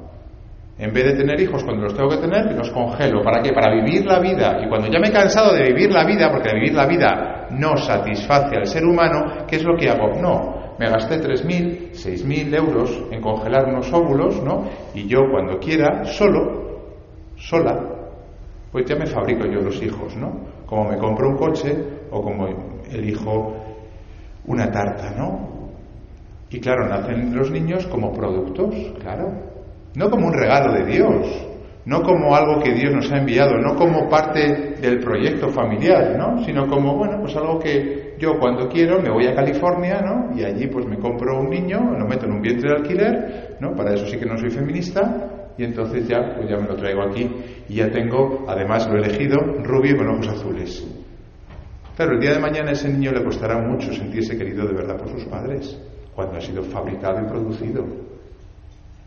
En 0.76 0.92
vez 0.92 1.04
de 1.04 1.14
tener 1.14 1.40
hijos 1.40 1.62
cuando 1.62 1.84
los 1.84 1.94
tengo 1.94 2.08
que 2.08 2.16
tener, 2.16 2.52
los 2.52 2.70
congelo. 2.70 3.22
¿Para 3.22 3.40
qué? 3.40 3.52
Para 3.52 3.72
vivir 3.72 4.04
la 4.04 4.18
vida. 4.18 4.58
Y 4.60 4.68
cuando 4.68 4.88
ya 4.88 4.98
me 4.98 5.08
he 5.08 5.12
cansado 5.12 5.54
de 5.54 5.62
vivir 5.62 5.92
la 5.92 6.04
vida, 6.04 6.30
porque 6.32 6.52
vivir 6.52 6.74
la 6.74 6.86
vida 6.86 7.46
no 7.50 7.76
satisface 7.76 8.56
al 8.56 8.66
ser 8.66 8.84
humano, 8.84 9.46
¿qué 9.46 9.56
es 9.56 9.64
lo 9.64 9.76
que 9.76 9.88
hago? 9.88 10.20
No, 10.20 10.74
me 10.78 10.90
gasté 10.90 11.20
3.000, 11.20 11.92
6.000 11.92 12.54
euros 12.56 13.04
en 13.12 13.20
congelar 13.20 13.66
unos 13.66 13.92
óvulos, 13.92 14.42
¿no? 14.42 14.64
Y 14.94 15.06
yo 15.06 15.20
cuando 15.30 15.60
quiera, 15.60 16.04
solo, 16.06 16.80
sola, 17.36 17.80
pues 18.72 18.84
ya 18.84 18.96
me 18.96 19.06
fabrico 19.06 19.46
yo 19.46 19.60
los 19.60 19.80
hijos, 19.80 20.16
¿no? 20.16 20.40
Como 20.66 20.90
me 20.90 20.98
compro 20.98 21.28
un 21.28 21.36
coche 21.36 21.72
o 22.10 22.20
como 22.20 22.48
elijo 22.90 23.54
una 24.46 24.72
tarta, 24.72 25.14
¿no? 25.16 25.54
Y 26.50 26.58
claro, 26.58 26.88
nacen 26.88 27.36
los 27.36 27.52
niños 27.52 27.86
como 27.86 28.12
productos, 28.12 28.74
claro 29.00 29.53
no 29.94 30.10
como 30.10 30.26
un 30.26 30.32
regalo 30.32 30.72
de 30.72 30.84
Dios, 30.84 31.46
no 31.86 32.02
como 32.02 32.34
algo 32.34 32.62
que 32.62 32.72
Dios 32.72 32.92
nos 32.94 33.12
ha 33.12 33.18
enviado, 33.18 33.58
no 33.58 33.76
como 33.76 34.08
parte 34.08 34.76
del 34.80 35.00
proyecto 35.00 35.48
familiar, 35.48 36.16
¿no? 36.16 36.42
Sino 36.44 36.66
como, 36.66 36.96
bueno, 36.96 37.18
pues 37.20 37.36
algo 37.36 37.58
que 37.58 38.14
yo 38.18 38.38
cuando 38.38 38.68
quiero 38.68 39.00
me 39.02 39.10
voy 39.10 39.26
a 39.26 39.34
California, 39.34 40.00
¿no? 40.00 40.34
Y 40.36 40.44
allí 40.44 40.66
pues 40.66 40.86
me 40.86 40.98
compro 40.98 41.40
un 41.40 41.50
niño, 41.50 41.78
lo 41.98 42.06
meto 42.06 42.26
en 42.26 42.32
un 42.32 42.40
vientre 42.40 42.70
de 42.70 42.76
alquiler, 42.76 43.56
¿no? 43.60 43.74
Para 43.74 43.94
eso 43.94 44.06
sí 44.06 44.16
que 44.16 44.26
no 44.26 44.38
soy 44.38 44.50
feminista, 44.50 45.52
y 45.56 45.64
entonces 45.64 46.08
ya, 46.08 46.34
pues 46.34 46.48
ya 46.48 46.56
me 46.56 46.66
lo 46.66 46.74
traigo 46.74 47.02
aquí 47.02 47.30
y 47.68 47.74
ya 47.74 47.90
tengo, 47.90 48.44
además 48.48 48.88
lo 48.88 48.96
he 48.96 49.04
elegido, 49.04 49.36
rubio 49.62 49.96
con 49.96 50.08
ojos 50.08 50.28
azules. 50.28 50.84
Claro, 51.96 52.14
el 52.14 52.20
día 52.20 52.32
de 52.32 52.40
mañana 52.40 52.70
a 52.70 52.72
ese 52.72 52.88
niño 52.88 53.12
le 53.12 53.22
costará 53.22 53.58
mucho 53.58 53.92
sentirse 53.92 54.36
querido 54.36 54.66
de 54.66 54.74
verdad 54.74 54.96
por 54.96 55.10
sus 55.10 55.24
padres, 55.26 55.78
cuando 56.14 56.38
ha 56.38 56.40
sido 56.40 56.62
fabricado 56.64 57.20
y 57.20 57.28
producido 57.28 57.84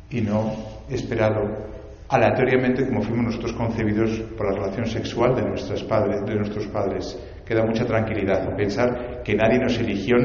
y 0.09 0.21
no 0.21 0.76
esperado 0.89 1.67
aleatoriamente 2.09 2.85
como 2.85 3.01
fuimos 3.01 3.25
nosotros 3.25 3.53
concebidos 3.53 4.11
por 4.37 4.47
la 4.47 4.59
relación 4.59 4.85
sexual 4.85 5.35
de, 5.35 5.43
nuestros 5.43 5.83
padres, 5.83 6.25
de 6.25 6.35
nuestros 6.35 6.67
padres. 6.67 7.19
Queda 7.45 7.65
mucha 7.65 7.85
tranquilidad 7.85 8.55
pensar 8.55 9.21
que 9.23 9.35
nadie 9.35 9.59
nos 9.59 9.77
eligió 9.77 10.15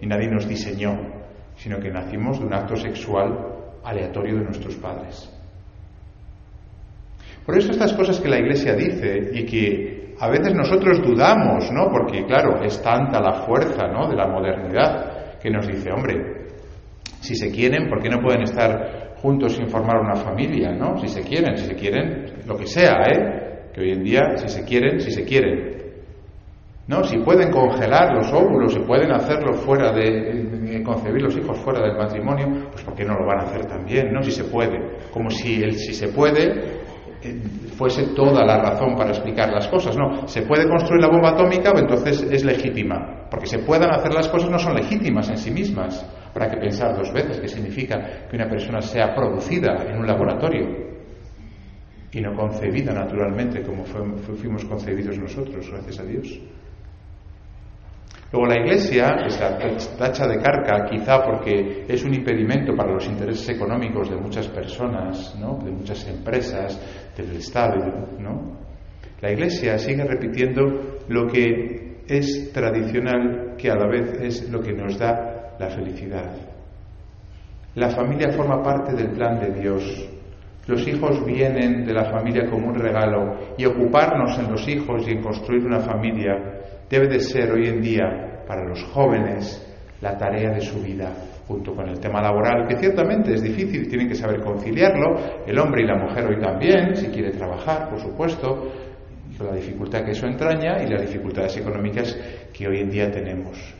y 0.00 0.06
nadie 0.06 0.28
nos 0.28 0.48
diseñó, 0.48 0.96
sino 1.56 1.78
que 1.78 1.90
nacimos 1.90 2.38
de 2.38 2.46
un 2.46 2.54
acto 2.54 2.76
sexual 2.76 3.36
aleatorio 3.84 4.36
de 4.36 4.44
nuestros 4.44 4.76
padres. 4.76 5.30
Por 7.44 7.56
eso 7.56 7.70
estas 7.70 7.94
cosas 7.94 8.20
que 8.20 8.28
la 8.28 8.38
Iglesia 8.38 8.74
dice 8.74 9.30
y 9.32 9.44
que 9.44 10.14
a 10.20 10.28
veces 10.28 10.54
nosotros 10.54 11.00
dudamos, 11.00 11.70
¿no? 11.72 11.90
Porque 11.90 12.24
claro, 12.26 12.62
es 12.62 12.82
tanta 12.82 13.20
la 13.20 13.44
fuerza, 13.46 13.86
¿no? 13.86 14.08
de 14.08 14.16
la 14.16 14.26
modernidad 14.26 15.38
que 15.38 15.50
nos 15.50 15.66
dice, 15.66 15.90
hombre, 15.92 16.48
si 17.20 17.34
se 17.34 17.50
quieren, 17.50 17.88
¿por 17.88 18.02
qué 18.02 18.08
no 18.08 18.20
pueden 18.20 18.42
estar 18.42 18.97
juntos 19.22 19.54
sin 19.54 19.68
formar 19.68 20.00
una 20.00 20.14
familia, 20.14 20.72
¿no? 20.72 20.98
Si 20.98 21.08
se 21.08 21.22
quieren, 21.22 21.56
si 21.56 21.66
se 21.66 21.74
quieren, 21.74 22.44
lo 22.46 22.56
que 22.56 22.66
sea, 22.66 23.02
¿eh? 23.10 23.70
Que 23.72 23.80
hoy 23.80 23.90
en 23.92 24.02
día, 24.02 24.36
si 24.36 24.48
se 24.48 24.64
quieren, 24.64 25.00
si 25.00 25.10
se 25.10 25.24
quieren. 25.24 25.76
¿No? 26.86 27.04
Si 27.04 27.18
pueden 27.18 27.50
congelar 27.50 28.14
los 28.14 28.32
óvulos, 28.32 28.72
si 28.72 28.80
pueden 28.80 29.12
hacerlo 29.12 29.52
fuera 29.52 29.92
de, 29.92 30.82
concebir 30.82 31.20
los 31.20 31.36
hijos 31.36 31.58
fuera 31.58 31.82
del 31.82 31.98
matrimonio, 31.98 32.68
pues 32.70 32.82
¿por 32.82 32.94
qué 32.94 33.04
no 33.04 33.14
lo 33.14 33.26
van 33.26 33.40
a 33.40 33.42
hacer 33.42 33.66
también, 33.66 34.10
¿no? 34.10 34.22
Si 34.22 34.30
se 34.30 34.44
puede. 34.44 34.78
Como 35.12 35.28
si 35.28 35.62
el 35.62 35.74
si 35.74 35.92
se 35.92 36.08
puede 36.08 36.46
eh, 37.22 37.40
fuese 37.76 38.14
toda 38.14 38.44
la 38.44 38.58
razón 38.62 38.96
para 38.96 39.10
explicar 39.10 39.50
las 39.50 39.68
cosas. 39.68 39.96
No, 39.96 40.26
se 40.26 40.42
puede 40.42 40.66
construir 40.66 41.02
la 41.02 41.08
bomba 41.08 41.30
atómica, 41.30 41.72
pues 41.72 41.82
entonces 41.82 42.22
es 42.30 42.44
legítima. 42.44 43.26
Porque 43.30 43.46
se 43.46 43.58
puedan 43.58 43.90
hacer 43.90 44.14
las 44.14 44.28
cosas 44.28 44.48
no 44.48 44.58
son 44.58 44.74
legítimas 44.74 45.28
en 45.28 45.36
sí 45.36 45.50
mismas. 45.50 46.06
Habrá 46.38 46.54
que 46.54 46.60
pensar 46.60 46.96
dos 46.96 47.12
veces 47.12 47.40
qué 47.40 47.48
significa 47.48 48.28
que 48.30 48.36
una 48.36 48.48
persona 48.48 48.80
sea 48.80 49.12
producida 49.12 49.74
en 49.88 49.98
un 49.98 50.06
laboratorio 50.06 50.68
y 52.12 52.20
no 52.20 52.32
concebida 52.36 52.92
naturalmente 52.92 53.60
como 53.62 53.84
fuimos 53.84 54.64
concebidos 54.64 55.18
nosotros, 55.18 55.68
gracias 55.68 55.98
a 55.98 56.04
Dios. 56.04 56.40
Luego 58.30 58.46
la 58.46 58.60
Iglesia, 58.60 59.16
que 59.20 59.30
se 59.80 59.96
tacha 59.96 60.28
de 60.28 60.40
carca, 60.40 60.84
quizá 60.88 61.24
porque 61.24 61.86
es 61.88 62.04
un 62.04 62.14
impedimento 62.14 62.72
para 62.76 62.92
los 62.92 63.08
intereses 63.08 63.48
económicos 63.48 64.08
de 64.08 64.16
muchas 64.16 64.46
personas, 64.46 65.34
¿no? 65.40 65.58
de 65.64 65.72
muchas 65.72 66.06
empresas, 66.06 66.80
del 67.16 67.32
Estado, 67.32 67.84
¿no? 68.20 68.58
La 69.20 69.32
Iglesia 69.32 69.76
sigue 69.76 70.04
repitiendo 70.04 71.00
lo 71.08 71.26
que 71.26 72.04
es 72.06 72.52
tradicional, 72.52 73.56
que 73.58 73.72
a 73.72 73.74
la 73.74 73.88
vez 73.88 74.20
es 74.22 74.48
lo 74.48 74.60
que 74.60 74.72
nos 74.72 74.96
da 74.96 75.37
la 75.58 75.68
felicidad. 75.68 76.30
La 77.74 77.90
familia 77.90 78.32
forma 78.32 78.62
parte 78.62 78.94
del 78.94 79.10
plan 79.10 79.38
de 79.38 79.60
Dios. 79.60 80.08
Los 80.66 80.86
hijos 80.86 81.24
vienen 81.24 81.84
de 81.84 81.94
la 81.94 82.04
familia 82.10 82.48
como 82.50 82.68
un 82.68 82.74
regalo 82.74 83.54
y 83.56 83.64
ocuparnos 83.64 84.38
en 84.38 84.50
los 84.50 84.66
hijos 84.68 85.06
y 85.06 85.12
en 85.12 85.22
construir 85.22 85.64
una 85.64 85.80
familia 85.80 86.58
debe 86.90 87.08
de 87.08 87.20
ser 87.20 87.52
hoy 87.52 87.68
en 87.68 87.80
día 87.80 88.42
para 88.46 88.64
los 88.64 88.82
jóvenes 88.84 89.64
la 90.00 90.16
tarea 90.16 90.50
de 90.50 90.60
su 90.60 90.80
vida, 90.80 91.12
junto 91.46 91.74
con 91.74 91.88
el 91.88 91.98
tema 91.98 92.22
laboral, 92.22 92.66
que 92.68 92.76
ciertamente 92.76 93.34
es 93.34 93.42
difícil, 93.42 93.88
tienen 93.88 94.08
que 94.08 94.14
saber 94.14 94.40
conciliarlo, 94.40 95.44
el 95.46 95.58
hombre 95.58 95.82
y 95.82 95.86
la 95.86 95.96
mujer 95.96 96.26
hoy 96.26 96.40
también, 96.40 96.94
si 96.94 97.08
quiere 97.08 97.30
trabajar, 97.30 97.88
por 97.88 98.00
supuesto, 98.00 98.70
y 99.30 99.42
la 99.42 99.52
dificultad 99.52 100.04
que 100.04 100.12
eso 100.12 100.26
entraña 100.26 100.82
y 100.82 100.88
las 100.88 101.02
dificultades 101.02 101.56
económicas 101.56 102.16
que 102.52 102.68
hoy 102.68 102.80
en 102.80 102.90
día 102.90 103.10
tenemos. 103.10 103.77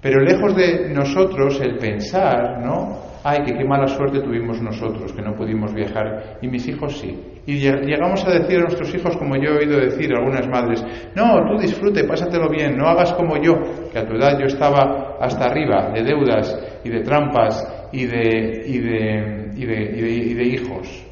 Pero 0.00 0.20
lejos 0.20 0.54
de 0.54 0.90
nosotros 0.92 1.60
el 1.60 1.78
pensar, 1.78 2.60
¿no? 2.64 3.06
ay, 3.26 3.42
que 3.44 3.54
qué 3.54 3.64
mala 3.64 3.88
suerte 3.88 4.20
tuvimos 4.20 4.62
nosotros, 4.62 5.12
que 5.12 5.20
no 5.20 5.34
pudimos 5.34 5.74
viajar, 5.74 6.38
y 6.40 6.46
mis 6.46 6.66
hijos 6.68 6.96
sí. 6.96 7.20
Y 7.44 7.58
llegamos 7.58 8.24
a 8.24 8.30
decir 8.30 8.58
a 8.58 8.62
nuestros 8.62 8.94
hijos, 8.94 9.16
como 9.16 9.34
yo 9.36 9.50
he 9.50 9.58
oído 9.58 9.80
decir 9.80 10.12
a 10.14 10.18
algunas 10.18 10.46
madres, 10.48 10.84
no, 11.16 11.44
tú 11.48 11.60
disfrute, 11.60 12.04
pásatelo 12.04 12.48
bien, 12.48 12.76
no 12.76 12.86
hagas 12.86 13.12
como 13.14 13.36
yo, 13.42 13.54
que 13.92 13.98
a 13.98 14.06
tu 14.06 14.14
edad 14.14 14.38
yo 14.38 14.46
estaba 14.46 15.16
hasta 15.20 15.46
arriba 15.46 15.90
de 15.92 16.04
deudas 16.04 16.56
y 16.84 16.88
de 16.88 17.00
trampas 17.00 17.88
y 17.92 18.06
de, 18.06 18.62
y 18.64 18.78
de, 18.78 19.50
y 19.56 19.64
de, 19.64 19.98
y 19.98 20.34
de 20.34 20.44
hijos. 20.44 21.04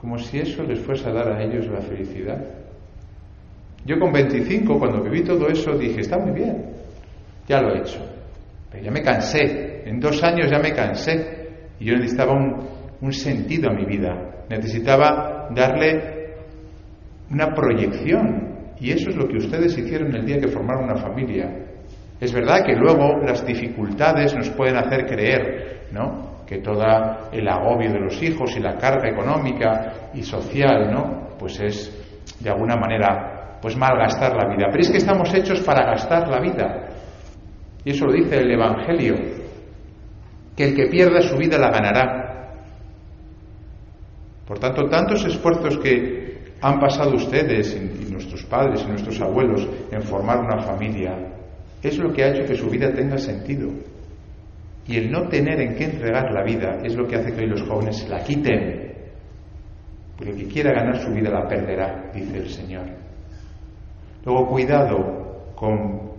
Como 0.00 0.18
si 0.18 0.40
eso 0.40 0.64
les 0.64 0.80
fuese 0.80 1.08
a 1.08 1.12
dar 1.12 1.28
a 1.32 1.42
ellos 1.44 1.68
la 1.68 1.80
felicidad. 1.80 2.44
Yo 3.84 3.98
con 4.00 4.12
25, 4.12 4.76
cuando 4.76 5.02
viví 5.02 5.22
todo 5.22 5.46
eso, 5.46 5.78
dije, 5.78 6.00
está 6.00 6.18
muy 6.18 6.32
bien, 6.32 6.71
ya 7.46 7.60
lo 7.60 7.74
he 7.74 7.78
hecho. 7.78 8.00
Pero 8.70 8.84
ya 8.84 8.90
me 8.90 9.02
cansé, 9.02 9.82
en 9.84 10.00
dos 10.00 10.22
años 10.22 10.50
ya 10.50 10.58
me 10.58 10.72
cansé 10.72 11.48
y 11.78 11.86
yo 11.86 11.94
necesitaba 11.96 12.32
un, 12.32 12.68
un 13.00 13.12
sentido 13.12 13.70
a 13.70 13.74
mi 13.74 13.84
vida, 13.84 14.44
necesitaba 14.48 15.48
darle 15.54 16.22
una 17.30 17.48
proyección 17.54 18.52
y 18.78 18.90
eso 18.90 19.10
es 19.10 19.16
lo 19.16 19.28
que 19.28 19.36
ustedes 19.36 19.76
hicieron 19.76 20.14
el 20.14 20.24
día 20.24 20.38
que 20.38 20.48
formaron 20.48 20.84
una 20.84 20.96
familia. 20.96 21.50
Es 22.20 22.32
verdad 22.32 22.64
que 22.64 22.74
luego 22.74 23.18
las 23.26 23.44
dificultades 23.44 24.34
nos 24.34 24.50
pueden 24.50 24.76
hacer 24.76 25.06
creer, 25.06 25.88
¿no? 25.90 26.44
Que 26.46 26.58
todo 26.58 26.82
el 27.32 27.48
agobio 27.48 27.92
de 27.92 28.00
los 28.00 28.22
hijos 28.22 28.56
y 28.56 28.60
la 28.60 28.76
carga 28.76 29.08
económica 29.08 30.10
y 30.14 30.22
social, 30.22 30.90
¿no? 30.92 31.36
Pues 31.38 31.60
es 31.60 32.38
de 32.40 32.50
alguna 32.50 32.76
manera 32.76 33.58
pues 33.60 33.76
malgastar 33.76 34.36
la 34.36 34.48
vida. 34.48 34.66
Pero 34.70 34.80
es 34.80 34.90
que 34.90 34.98
estamos 34.98 35.32
hechos 35.34 35.60
para 35.60 35.84
gastar 35.84 36.28
la 36.28 36.40
vida. 36.40 36.88
Y 37.84 37.90
eso 37.90 38.06
lo 38.06 38.12
dice 38.12 38.38
el 38.38 38.50
Evangelio, 38.50 39.16
que 40.56 40.64
el 40.64 40.74
que 40.74 40.86
pierda 40.86 41.20
su 41.22 41.36
vida 41.36 41.58
la 41.58 41.70
ganará. 41.70 42.54
Por 44.46 44.58
tanto, 44.58 44.88
tantos 44.88 45.24
esfuerzos 45.24 45.78
que 45.78 46.52
han 46.60 46.78
pasado 46.78 47.16
ustedes 47.16 47.76
y 47.76 48.12
nuestros 48.12 48.44
padres 48.44 48.82
y 48.84 48.88
nuestros 48.88 49.20
abuelos 49.20 49.68
en 49.90 50.02
formar 50.02 50.38
una 50.40 50.62
familia, 50.62 51.16
es 51.82 51.98
lo 51.98 52.12
que 52.12 52.22
ha 52.22 52.28
hecho 52.28 52.46
que 52.46 52.54
su 52.54 52.68
vida 52.70 52.92
tenga 52.92 53.18
sentido. 53.18 53.68
Y 54.86 54.96
el 54.96 55.10
no 55.10 55.28
tener 55.28 55.60
en 55.60 55.74
qué 55.74 55.84
entregar 55.84 56.30
la 56.32 56.44
vida 56.44 56.78
es 56.84 56.94
lo 56.94 57.06
que 57.06 57.16
hace 57.16 57.32
que 57.32 57.42
hoy 57.42 57.48
los 57.48 57.62
jóvenes 57.62 58.08
la 58.08 58.22
quiten. 58.22 58.92
Porque 60.16 60.32
el 60.32 60.38
que 60.38 60.46
quiera 60.46 60.72
ganar 60.72 61.00
su 61.00 61.10
vida 61.12 61.30
la 61.30 61.48
perderá, 61.48 62.10
dice 62.14 62.36
el 62.36 62.48
Señor. 62.48 62.86
Luego, 64.24 64.48
cuidado 64.48 65.52
con 65.56 66.11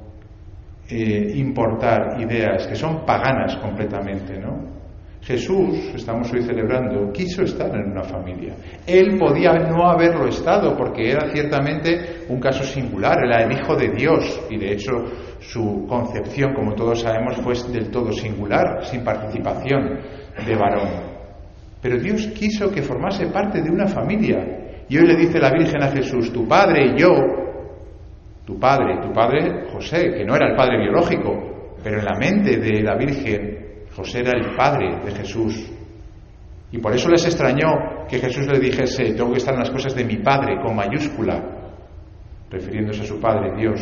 eh, 0.89 1.31
importar 1.35 2.19
ideas 2.19 2.67
que 2.67 2.75
son 2.75 3.05
paganas 3.05 3.55
completamente, 3.57 4.37
¿no? 4.39 4.73
Jesús, 5.21 5.91
estamos 5.95 6.31
hoy 6.33 6.41
celebrando, 6.41 7.09
quiso 7.13 7.43
estar 7.43 7.73
en 7.73 7.91
una 7.91 8.03
familia. 8.03 8.55
Él 8.85 9.17
podía 9.17 9.53
no 9.53 9.89
haberlo 9.89 10.27
estado 10.27 10.75
porque 10.75 11.11
era 11.11 11.31
ciertamente 11.31 12.25
un 12.27 12.41
caso 12.41 12.63
singular, 12.63 13.19
era 13.23 13.43
el 13.43 13.53
Hijo 13.53 13.73
de 13.73 13.89
Dios 13.91 14.41
y 14.49 14.57
de 14.57 14.73
hecho 14.73 14.91
su 15.39 15.85
concepción, 15.87 16.53
como 16.53 16.73
todos 16.73 16.99
sabemos, 16.99 17.37
fue 17.37 17.53
del 17.71 17.89
todo 17.89 18.11
singular, 18.11 18.83
sin 18.83 19.01
participación 19.01 20.01
de 20.45 20.55
varón. 20.55 20.89
Pero 21.81 21.97
Dios 21.99 22.27
quiso 22.35 22.69
que 22.69 22.81
formase 22.81 23.27
parte 23.27 23.61
de 23.61 23.69
una 23.69 23.87
familia. 23.87 24.85
Y 24.89 24.97
hoy 24.97 25.05
le 25.05 25.15
dice 25.15 25.39
la 25.39 25.51
Virgen 25.51 25.83
a 25.83 25.91
Jesús, 25.91 26.33
tu 26.33 26.45
padre 26.45 26.93
y 26.93 26.99
yo 26.99 27.09
tu 28.45 28.59
padre, 28.59 28.99
tu 29.01 29.11
padre 29.13 29.65
José, 29.71 30.13
que 30.15 30.25
no 30.25 30.35
era 30.35 30.47
el 30.49 30.55
padre 30.55 30.79
biológico, 30.79 31.75
pero 31.83 31.99
en 31.99 32.05
la 32.05 32.17
mente 32.17 32.57
de 32.57 32.81
la 32.81 32.95
Virgen, 32.95 33.85
José 33.95 34.19
era 34.19 34.31
el 34.37 34.55
padre 34.55 34.99
de 35.03 35.11
Jesús. 35.11 35.71
Y 36.71 36.79
por 36.79 36.93
eso 36.93 37.09
les 37.09 37.25
extrañó 37.25 38.05
que 38.07 38.19
Jesús 38.19 38.47
le 38.47 38.59
dijese, 38.59 39.13
tengo 39.13 39.31
que 39.31 39.37
estar 39.37 39.53
en 39.53 39.61
las 39.61 39.69
cosas 39.69 39.93
de 39.95 40.03
mi 40.03 40.17
padre, 40.17 40.59
con 40.61 40.75
mayúscula, 40.75 41.41
refiriéndose 42.49 43.03
a 43.03 43.05
su 43.05 43.19
padre, 43.19 43.55
Dios, 43.55 43.79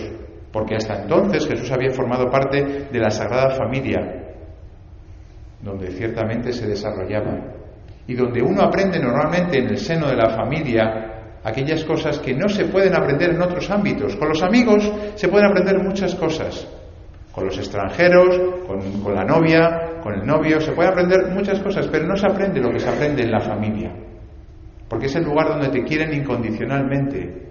porque 0.51 0.75
hasta 0.75 1.03
entonces 1.03 1.47
Jesús 1.47 1.71
había 1.71 1.91
formado 1.91 2.29
parte 2.29 2.87
de 2.91 2.99
la 2.99 3.09
Sagrada 3.09 3.51
Familia, 3.51 3.99
donde 5.61 5.91
ciertamente 5.91 6.51
se 6.51 6.67
desarrollaba, 6.67 7.53
y 8.07 8.13
donde 8.13 8.41
uno 8.41 8.61
aprende 8.61 8.99
normalmente 8.99 9.59
en 9.59 9.69
el 9.69 9.77
seno 9.77 10.07
de 10.07 10.17
la 10.17 10.29
familia 10.31 11.10
aquellas 11.43 11.83
cosas 11.83 12.19
que 12.19 12.33
no 12.33 12.47
se 12.47 12.65
pueden 12.65 12.95
aprender 12.95 13.31
en 13.31 13.41
otros 13.41 13.69
ámbitos. 13.69 14.15
Con 14.15 14.29
los 14.29 14.43
amigos 14.43 14.91
se 15.15 15.27
pueden 15.27 15.47
aprender 15.47 15.79
muchas 15.79 16.15
cosas. 16.15 16.67
Con 17.31 17.45
los 17.45 17.57
extranjeros, 17.57 18.39
con, 18.67 19.15
la 19.15 19.23
novia, 19.23 19.99
con 20.03 20.13
el 20.13 20.25
novio, 20.25 20.59
se 20.59 20.73
pueden 20.73 20.91
aprender 20.91 21.27
muchas 21.31 21.59
cosas, 21.61 21.87
pero 21.87 22.05
no 22.05 22.15
se 22.15 22.27
aprende 22.27 22.59
lo 22.59 22.71
que 22.71 22.79
se 22.79 22.89
aprende 22.89 23.23
en 23.23 23.31
la 23.31 23.39
familia. 23.39 23.91
Porque 24.89 25.05
es 25.05 25.15
el 25.15 25.23
lugar 25.23 25.47
donde 25.47 25.69
te 25.69 25.83
quieren 25.83 26.13
incondicionalmente. 26.13 27.47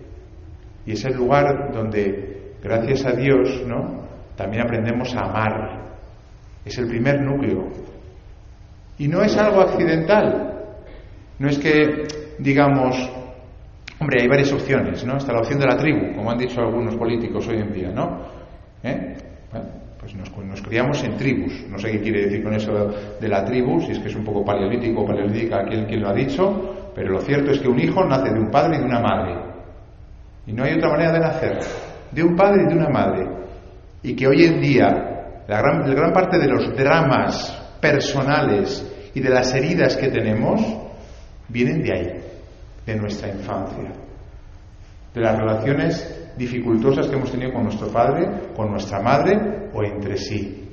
Y 0.85 0.93
es 0.93 1.05
el 1.07 1.15
lugar 1.15 1.73
donde, 1.73 2.55
gracias 2.63 3.07
a 3.07 3.13
Dios, 3.13 3.63
¿no? 3.67 4.05
También 4.37 4.65
aprendemos 4.65 5.15
a 5.17 5.21
amar. 5.21 5.81
Es 6.65 6.77
el 6.79 6.87
primer 6.87 7.23
núcleo. 7.23 7.69
Y 8.99 9.09
no 9.09 9.23
es 9.23 9.35
algo 9.39 9.63
accidental. 9.63 10.59
No 11.39 11.49
es 11.49 11.59
que, 11.59 12.05
digamos, 12.39 13.11
Hombre, 14.01 14.23
hay 14.23 14.29
varias 14.29 14.51
opciones, 14.51 15.05
¿no? 15.05 15.19
Está 15.19 15.35
la 15.35 15.41
opción 15.41 15.61
de 15.61 15.67
la 15.67 15.77
tribu, 15.77 16.17
como 16.17 16.31
han 16.31 16.39
dicho 16.39 16.63
algunos 16.63 16.97
políticos 16.97 17.47
hoy 17.49 17.59
en 17.59 17.71
día, 17.71 17.91
¿no? 17.91 18.23
¿Eh? 18.83 19.15
Bueno, 19.53 19.67
pues 19.99 20.15
nos, 20.15 20.31
criamos 20.63 21.05
en 21.05 21.19
tribus. 21.19 21.67
No 21.69 21.79
sé 21.79 21.93
qué 21.93 22.01
quiere 22.01 22.23
decir 22.23 22.43
con 22.43 22.55
eso 22.55 22.95
de 23.21 23.29
la 23.29 23.45
tribu, 23.45 23.79
si 23.83 23.93
es 23.93 23.99
que 23.99 24.09
es 24.09 24.17
un 24.17 24.25
poco 24.25 24.43
paleolítico 24.43 25.03
o 25.03 25.07
paleolítica 25.07 25.65
quien, 25.65 25.85
quien 25.85 26.01
lo 26.01 26.09
ha 26.09 26.15
dicho, 26.15 26.93
pero 26.95 27.13
lo 27.13 27.21
cierto 27.21 27.51
es 27.51 27.59
que 27.59 27.69
un 27.69 27.79
hijo 27.79 28.03
nace 28.07 28.33
de 28.33 28.41
un 28.41 28.51
padre 28.51 28.77
y 28.77 28.81
de 28.81 28.87
una 28.87 29.01
madre. 29.01 29.35
Y 30.47 30.55
no 30.55 30.65
hay 30.65 30.79
otra 30.79 30.89
manera 30.89 31.13
de 31.13 31.21
nacer. 31.21 31.59
De 32.11 32.23
un 32.23 32.35
padre 32.35 32.63
y 32.63 32.69
de 32.69 32.75
una 32.75 32.89
madre. 32.89 33.29
Y 34.03 34.17
que 34.17 34.27
hoy 34.27 34.45
en 34.45 34.63
día, 34.63 35.43
la 35.47 35.61
gran, 35.61 35.87
la 35.87 35.95
gran 35.95 36.13
parte 36.15 36.39
de 36.39 36.49
los 36.49 36.75
dramas 36.75 37.77
personales 37.83 39.11
y 39.15 39.21
de 39.21 39.29
las 39.29 39.55
heridas 39.55 39.95
que 39.99 40.09
tenemos 40.09 40.63
vienen 41.49 41.83
de 41.83 41.93
ahí 41.93 42.30
de 42.87 42.97
nuestra 42.97 43.29
infancia, 43.29 43.93
de 45.15 45.21
las 45.21 45.39
relaciones 45.39 46.33
dificultosas 46.37 47.09
que 47.09 47.17
hemos 47.17 47.31
tenido 47.31 47.53
con 47.53 47.65
nuestro 47.65 47.89
padre, 47.89 48.53
con 48.55 48.71
nuestra 48.71 49.01
madre 49.01 49.69
o 49.73 49.83
entre 49.83 50.17
sí. 50.17 50.69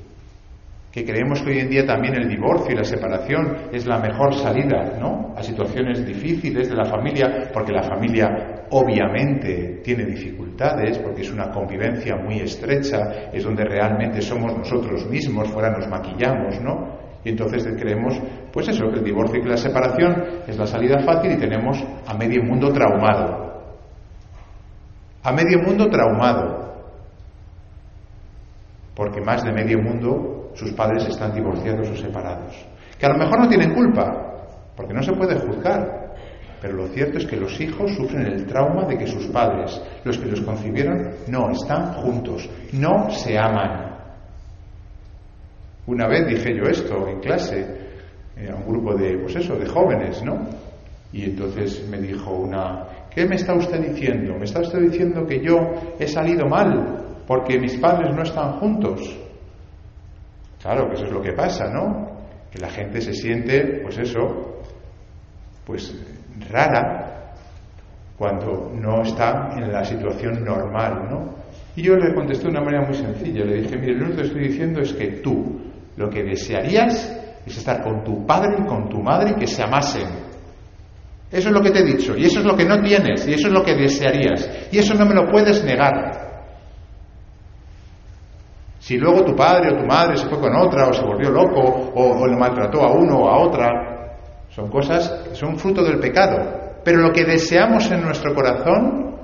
Que 0.91 1.03
creemos 1.03 1.41
que 1.41 1.51
hoy 1.51 1.59
en 1.59 1.69
día 1.69 1.85
también 1.85 2.15
el 2.15 2.27
divorcio 2.27 2.71
y 2.71 2.77
la 2.77 2.83
separación 2.83 3.69
es 3.71 3.85
la 3.85 3.99
mejor 3.99 4.33
salida, 4.33 4.97
¿no? 4.99 5.33
A 5.35 5.43
situaciones 5.43 6.05
difíciles 6.05 6.69
de 6.69 6.75
la 6.75 6.85
familia, 6.85 7.51
porque 7.53 7.71
la 7.71 7.83
familia 7.83 8.65
obviamente 8.71 9.81
tiene 9.83 10.05
dificultades, 10.05 10.97
porque 10.99 11.21
es 11.21 11.31
una 11.31 11.51
convivencia 11.51 12.15
muy 12.15 12.39
estrecha, 12.39 13.29
es 13.31 13.43
donde 13.43 13.63
realmente 13.65 14.21
somos 14.21 14.57
nosotros 14.57 15.05
mismos, 15.07 15.49
fuera 15.49 15.69
nos 15.69 15.87
maquillamos, 15.87 16.59
¿no? 16.61 17.06
Y 17.27 17.31
entonces 17.31 17.67
creemos, 17.77 18.17
pues 18.53 18.69
eso, 18.69 18.89
que 18.89 18.99
el 18.99 19.03
divorcio 19.03 19.41
y 19.43 19.49
la 19.49 19.57
separación 19.57 20.23
es 20.47 20.57
la 20.57 20.65
salida 20.65 20.99
fácil 20.99 21.33
y 21.33 21.37
tenemos 21.37 21.77
a 22.07 22.13
medio 22.13 22.41
mundo 22.41 22.71
traumado. 22.71 23.65
A 25.23 25.33
medio 25.33 25.59
mundo 25.59 25.89
traumado. 25.89 26.73
Porque 28.95 29.19
más 29.19 29.43
de 29.43 29.51
medio 29.51 29.77
mundo 29.79 30.51
sus 30.55 30.71
padres 30.71 31.05
están 31.05 31.33
divorciados 31.33 31.89
o 31.89 31.97
separados. 31.97 32.65
Que 32.97 33.07
a 33.07 33.09
lo 33.09 33.17
mejor 33.17 33.41
no 33.41 33.49
tienen 33.49 33.73
culpa, 33.73 34.45
porque 34.77 34.93
no 34.93 35.03
se 35.03 35.11
puede 35.11 35.37
juzgar. 35.37 36.15
Pero 36.61 36.77
lo 36.77 36.87
cierto 36.87 37.17
es 37.17 37.25
que 37.25 37.35
los 37.35 37.59
hijos 37.59 37.93
sufren 37.93 38.25
el 38.25 38.45
trauma 38.45 38.85
de 38.85 38.97
que 38.97 39.05
sus 39.05 39.27
padres, 39.27 39.81
los 40.05 40.17
que 40.17 40.27
los 40.27 40.39
concibieron, 40.39 41.09
no 41.27 41.51
están 41.51 41.91
juntos, 41.95 42.49
no 42.71 43.09
se 43.09 43.37
aman. 43.37 43.86
Una 45.87 46.05
vez 46.07 46.27
dije 46.27 46.53
yo 46.53 46.63
esto 46.63 47.07
en 47.07 47.19
clase 47.21 47.65
eh, 48.35 48.49
a 48.51 48.55
un 48.55 48.67
grupo 48.67 48.93
de, 48.95 49.17
pues 49.19 49.37
eso, 49.37 49.55
de 49.55 49.65
jóvenes, 49.65 50.21
¿no? 50.21 50.47
Y 51.13 51.23
entonces 51.23 51.87
me 51.89 51.97
dijo 51.97 52.31
una, 52.31 52.85
¿qué 53.09 53.25
me 53.25 53.35
está 53.35 53.53
usted 53.55 53.79
diciendo? 53.79 54.35
¿Me 54.37 54.43
está 54.43 54.59
usted 54.59 54.79
diciendo 54.79 55.25
que 55.25 55.39
yo 55.41 55.55
he 55.97 56.07
salido 56.07 56.45
mal 56.45 57.21
porque 57.25 57.57
mis 57.57 57.77
padres 57.77 58.13
no 58.13 58.23
están 58.23 58.59
juntos? 58.59 59.17
Claro 60.61 60.89
que 60.89 60.95
eso 60.95 61.05
es 61.05 61.11
lo 61.11 61.21
que 61.21 61.31
pasa, 61.31 61.69
¿no? 61.69 62.17
Que 62.51 62.59
la 62.59 62.69
gente 62.69 62.99
se 62.99 63.13
siente, 63.13 63.79
pues 63.81 63.97
eso, 63.97 64.61
pues 65.65 65.95
rara 66.49 67.33
cuando 68.17 68.73
no 68.73 69.03
está 69.03 69.51
en 69.55 69.71
la 69.71 69.85
situación 69.85 70.43
normal, 70.43 71.07
¿no? 71.09 71.35
Y 71.77 71.83
yo 71.83 71.95
le 71.95 72.13
contesté 72.13 72.45
de 72.45 72.49
una 72.49 72.61
manera 72.61 72.85
muy 72.85 72.95
sencilla, 72.95 73.45
le 73.45 73.61
dije, 73.61 73.77
mire, 73.77 73.93
lo 73.93 74.15
que 74.15 74.23
estoy 74.23 74.47
diciendo 74.49 74.81
es 74.81 74.91
que 74.93 75.07
tú 75.21 75.61
lo 75.97 76.09
que 76.09 76.23
desearías 76.23 77.11
es 77.45 77.57
estar 77.57 77.83
con 77.83 78.03
tu 78.03 78.25
padre 78.25 78.55
y 78.59 78.65
con 78.65 78.87
tu 78.87 79.01
madre 79.01 79.35
que 79.35 79.47
se 79.47 79.63
amasen. 79.63 80.07
Eso 81.29 81.49
es 81.49 81.53
lo 81.53 81.61
que 81.61 81.71
te 81.71 81.79
he 81.79 81.83
dicho, 81.83 82.15
y 82.15 82.25
eso 82.25 82.39
es 82.39 82.45
lo 82.45 82.55
que 82.55 82.63
no 82.63 82.79
tienes, 82.81 83.27
y 83.27 83.33
eso 83.33 83.47
es 83.47 83.53
lo 83.53 83.63
que 83.63 83.75
desearías, 83.75 84.49
y 84.71 84.77
eso 84.77 84.93
no 84.93 85.05
me 85.05 85.13
lo 85.13 85.29
puedes 85.29 85.63
negar. 85.63 86.25
Si 88.79 88.97
luego 88.97 89.25
tu 89.25 89.35
padre 89.35 89.73
o 89.73 89.81
tu 89.81 89.85
madre 89.85 90.15
se 90.15 90.27
fue 90.29 90.39
con 90.39 90.55
otra, 90.55 90.87
o 90.87 90.93
se 90.93 91.01
volvió 91.01 91.29
loco, 91.29 91.59
o, 91.59 92.21
o 92.21 92.27
le 92.27 92.37
maltrató 92.37 92.83
a 92.83 92.93
uno 92.93 93.17
o 93.17 93.29
a 93.29 93.39
otra, 93.39 94.15
son 94.49 94.69
cosas 94.69 95.09
que 95.27 95.35
son 95.35 95.57
fruto 95.57 95.83
del 95.83 95.99
pecado. 95.99 96.79
Pero 96.85 96.99
lo 96.99 97.11
que 97.11 97.25
deseamos 97.25 97.91
en 97.91 98.01
nuestro 98.01 98.33
corazón 98.33 99.17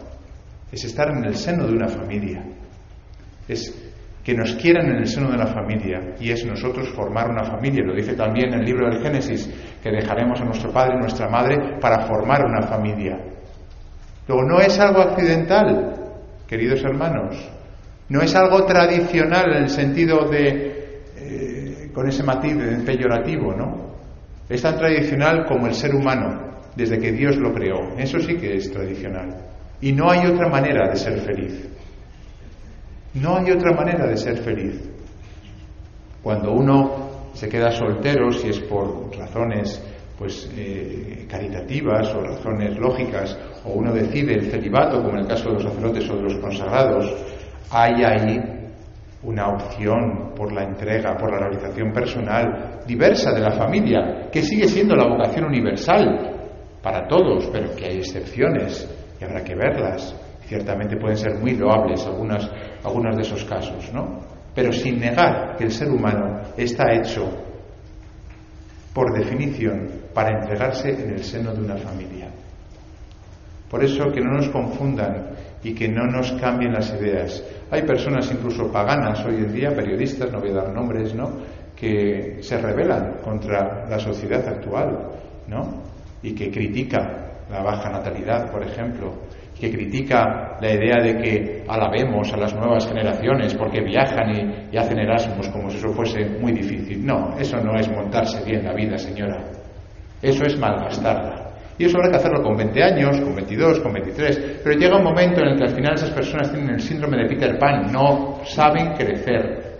es 0.69 0.83
estar 0.83 1.09
en 1.11 1.23
el 1.23 1.35
seno 1.37 1.65
de 1.65 1.73
una 1.73 1.87
familia. 1.87 2.43
Es 3.47 3.82
que 4.23 4.33
nos 4.33 4.55
quieran 4.55 4.89
en 4.89 4.97
el 4.97 5.07
seno 5.07 5.29
de 5.29 5.35
una 5.35 5.47
familia 5.47 6.15
y 6.19 6.31
es 6.31 6.45
nosotros 6.45 6.89
formar 6.89 7.29
una 7.29 7.43
familia. 7.43 7.83
Lo 7.83 7.93
dice 7.93 8.13
también 8.13 8.53
el 8.53 8.63
libro 8.63 8.89
del 8.89 9.01
Génesis, 9.01 9.49
que 9.81 9.91
dejaremos 9.91 10.39
a 10.39 10.45
nuestro 10.45 10.71
padre 10.71 10.95
y 10.95 11.01
nuestra 11.01 11.29
madre 11.29 11.77
para 11.81 12.07
formar 12.07 12.45
una 12.45 12.61
familia. 12.61 13.19
Luego, 14.27 14.43
no 14.43 14.59
es 14.59 14.79
algo 14.79 15.01
accidental, 15.01 15.93
queridos 16.47 16.81
hermanos, 16.83 17.35
no 18.07 18.21
es 18.21 18.33
algo 18.35 18.65
tradicional 18.65 19.57
en 19.57 19.63
el 19.63 19.69
sentido 19.69 20.29
de, 20.29 21.01
eh, 21.17 21.91
con 21.93 22.07
ese 22.07 22.23
matiz 22.23 22.55
peyorativo, 22.85 23.53
¿no? 23.53 23.93
Es 24.47 24.61
tan 24.61 24.77
tradicional 24.77 25.45
como 25.45 25.67
el 25.67 25.73
ser 25.73 25.93
humano, 25.93 26.59
desde 26.75 26.99
que 26.99 27.11
Dios 27.11 27.37
lo 27.37 27.53
creó. 27.53 27.97
Eso 27.97 28.19
sí 28.19 28.35
que 28.35 28.55
es 28.55 28.71
tradicional. 28.71 29.35
Y 29.81 29.91
no 29.91 30.09
hay 30.09 30.25
otra 30.27 30.47
manera 30.47 30.89
de 30.89 30.95
ser 30.95 31.19
feliz. 31.19 31.67
No 33.13 33.37
hay 33.37 33.51
otra 33.51 33.73
manera 33.73 34.07
de 34.07 34.17
ser 34.17 34.37
feliz. 34.37 34.89
Cuando 36.21 36.51
uno 36.51 37.29
se 37.33 37.47
queda 37.47 37.71
soltero, 37.71 38.31
si 38.31 38.49
es 38.49 38.59
por 38.61 39.15
razones 39.15 39.81
pues 40.17 40.49
eh, 40.55 41.25
caritativas 41.27 42.13
o 42.13 42.21
razones 42.21 42.77
lógicas, 42.77 43.37
o 43.65 43.73
uno 43.73 43.91
decide 43.91 44.35
el 44.35 44.51
celibato, 44.51 45.01
como 45.01 45.15
en 45.15 45.21
el 45.21 45.27
caso 45.27 45.49
de 45.49 45.53
los 45.55 45.63
sacerdotes 45.63 46.09
o 46.09 46.15
de 46.15 46.21
los 46.21 46.37
consagrados, 46.37 47.13
hay 47.71 48.03
ahí 48.03 48.39
una 49.23 49.47
opción 49.49 50.33
por 50.35 50.51
la 50.51 50.63
entrega, 50.63 51.17
por 51.17 51.31
la 51.31 51.39
realización 51.39 51.91
personal 51.91 52.79
diversa 52.85 53.31
de 53.31 53.41
la 53.41 53.51
familia, 53.51 54.29
que 54.31 54.41
sigue 54.41 54.67
siendo 54.67 54.95
la 54.95 55.07
vocación 55.07 55.45
universal 55.45 56.51
para 56.81 57.07
todos, 57.07 57.49
pero 57.51 57.75
que 57.75 57.85
hay 57.85 57.97
excepciones 57.97 58.87
y 59.19 59.23
habrá 59.23 59.43
que 59.43 59.55
verlas. 59.55 60.15
Ciertamente 60.53 60.97
pueden 60.97 61.17
ser 61.17 61.33
muy 61.39 61.55
loables 61.55 62.05
algunas, 62.05 62.47
algunos 62.83 63.15
de 63.15 63.23
esos 63.23 63.43
casos, 63.43 63.91
¿no? 63.91 64.19
Pero 64.53 64.71
sin 64.71 64.99
negar 64.99 65.55
que 65.57 65.63
el 65.63 65.71
ser 65.71 65.89
humano 65.89 66.41
está 66.55 66.93
hecho, 66.93 67.27
por 68.93 69.17
definición, 69.17 69.89
para 70.13 70.39
entregarse 70.39 70.91
en 70.91 71.09
el 71.09 71.23
seno 71.23 71.55
de 71.55 71.61
una 71.63 71.77
familia. 71.77 72.27
Por 73.67 73.83
eso 73.83 74.11
que 74.13 74.21
no 74.21 74.33
nos 74.33 74.49
confundan 74.49 75.29
y 75.63 75.73
que 75.73 75.87
no 75.87 76.05
nos 76.05 76.31
cambien 76.33 76.73
las 76.73 76.93
ideas. 76.93 77.43
Hay 77.71 77.81
personas 77.81 78.31
incluso 78.31 78.71
paganas 78.71 79.25
hoy 79.25 79.37
en 79.37 79.51
día, 79.51 79.71
periodistas, 79.71 80.31
no 80.31 80.39
voy 80.39 80.51
a 80.51 80.61
dar 80.61 80.69
nombres, 80.71 81.15
¿no? 81.15 81.31
que 81.75 82.43
se 82.43 82.59
rebelan 82.59 83.21
contra 83.23 83.89
la 83.89 83.97
sociedad 83.97 84.47
actual, 84.47 85.13
¿no? 85.47 85.81
y 86.21 86.35
que 86.35 86.51
critican 86.51 87.23
la 87.49 87.63
baja 87.63 87.89
natalidad, 87.89 88.51
por 88.51 88.61
ejemplo, 88.61 89.13
que 89.59 89.71
critica 89.71 90.57
la 90.59 90.73
idea 90.73 91.01
de 91.01 91.17
que 91.17 91.63
alabemos 91.67 92.31
a 92.33 92.37
las 92.37 92.53
nuevas 92.53 92.87
generaciones 92.87 93.53
porque 93.53 93.81
viajan 93.81 94.69
y, 94.71 94.77
hacen 94.77 94.99
Erasmus 94.99 95.49
como 95.49 95.69
si 95.69 95.77
eso 95.77 95.89
fuese 95.89 96.25
muy 96.39 96.51
difícil. 96.51 97.05
No, 97.05 97.37
eso 97.37 97.57
no 97.57 97.77
es 97.79 97.89
montarse 97.89 98.43
bien 98.43 98.63
la 98.63 98.73
vida, 98.73 98.97
señora. 98.97 99.43
Eso 100.21 100.43
es 100.45 100.57
malgastarla. 100.57 101.43
Y 101.77 101.85
eso 101.85 101.97
habrá 101.97 102.11
que 102.11 102.17
hacerlo 102.17 102.43
con 102.43 102.55
20 102.55 102.83
años, 102.83 103.19
con 103.19 103.35
22, 103.35 103.79
con 103.79 103.93
23. 103.93 104.61
Pero 104.63 104.79
llega 104.79 104.97
un 104.97 105.03
momento 105.03 105.41
en 105.41 105.49
el 105.49 105.57
que 105.57 105.63
al 105.63 105.75
final 105.75 105.95
esas 105.95 106.11
personas 106.11 106.51
tienen 106.51 106.75
el 106.75 106.81
síndrome 106.81 107.17
de 107.17 107.29
Peter 107.29 107.57
Pan. 107.57 107.91
No 107.91 108.41
saben 108.45 108.93
crecer. 108.93 109.73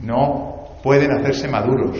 No 0.00 0.78
pueden 0.82 1.12
hacerse 1.12 1.48
maduros. 1.48 1.98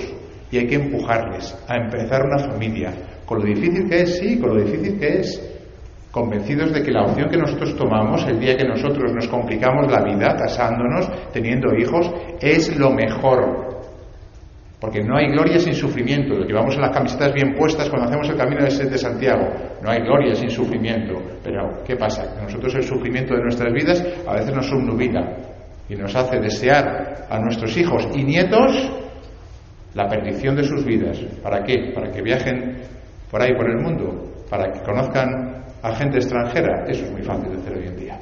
Y 0.50 0.58
hay 0.58 0.66
que 0.66 0.76
empujarles 0.76 1.56
a 1.68 1.76
empezar 1.76 2.22
una 2.24 2.38
familia. 2.38 2.92
Con 3.26 3.40
lo 3.40 3.44
difícil 3.44 3.88
que 3.88 4.02
es, 4.02 4.18
sí, 4.18 4.38
con 4.38 4.56
lo 4.56 4.64
difícil 4.64 4.98
que 4.98 5.18
es 5.18 5.57
convencidos 6.10 6.72
de 6.72 6.82
que 6.82 6.90
la 6.90 7.04
opción 7.04 7.28
que 7.28 7.36
nosotros 7.36 7.76
tomamos 7.76 8.26
el 8.26 8.40
día 8.40 8.56
que 8.56 8.64
nosotros 8.64 9.12
nos 9.12 9.28
complicamos 9.28 9.90
la 9.90 10.02
vida 10.02 10.34
casándonos, 10.36 11.10
teniendo 11.32 11.74
hijos, 11.74 12.10
es 12.40 12.76
lo 12.76 12.90
mejor. 12.90 13.68
Porque 14.80 15.02
no 15.02 15.16
hay 15.16 15.26
gloria 15.26 15.58
sin 15.58 15.74
sufrimiento. 15.74 16.34
Lo 16.34 16.44
llevamos 16.44 16.76
en 16.76 16.82
las 16.82 16.92
camisetas 16.92 17.32
bien 17.34 17.54
puestas 17.54 17.90
cuando 17.90 18.06
hacemos 18.08 18.28
el 18.28 18.36
camino 18.36 18.64
de 18.64 18.84
de 18.88 18.98
Santiago. 18.98 19.48
No 19.82 19.90
hay 19.90 20.00
gloria 20.02 20.36
sin 20.36 20.50
sufrimiento. 20.50 21.14
Pero, 21.42 21.82
¿qué 21.84 21.96
pasa? 21.96 22.34
Que 22.36 22.42
nosotros 22.42 22.74
el 22.76 22.84
sufrimiento 22.84 23.34
de 23.34 23.42
nuestras 23.42 23.72
vidas 23.72 24.04
a 24.26 24.34
veces 24.34 24.54
nos 24.54 24.66
subnubila 24.66 25.36
y 25.88 25.96
nos 25.96 26.14
hace 26.14 26.38
desear 26.38 27.26
a 27.28 27.40
nuestros 27.40 27.76
hijos 27.76 28.06
y 28.14 28.22
nietos 28.22 28.92
la 29.94 30.08
perdición 30.08 30.54
de 30.54 30.62
sus 30.62 30.84
vidas. 30.84 31.18
¿Para 31.42 31.64
qué? 31.64 31.92
Para 31.92 32.12
que 32.12 32.22
viajen 32.22 32.76
por 33.30 33.42
ahí 33.42 33.54
por 33.54 33.68
el 33.68 33.78
mundo, 33.78 34.44
para 34.48 34.72
que 34.72 34.80
conozcan 34.80 35.57
a 35.82 35.94
gente 35.94 36.16
extranjera, 36.18 36.84
eso 36.86 37.04
es 37.04 37.12
muy 37.12 37.22
fácil 37.22 37.50
de 37.50 37.56
hacer 37.58 37.76
hoy 37.76 37.86
en 37.86 37.96
día. 37.96 38.18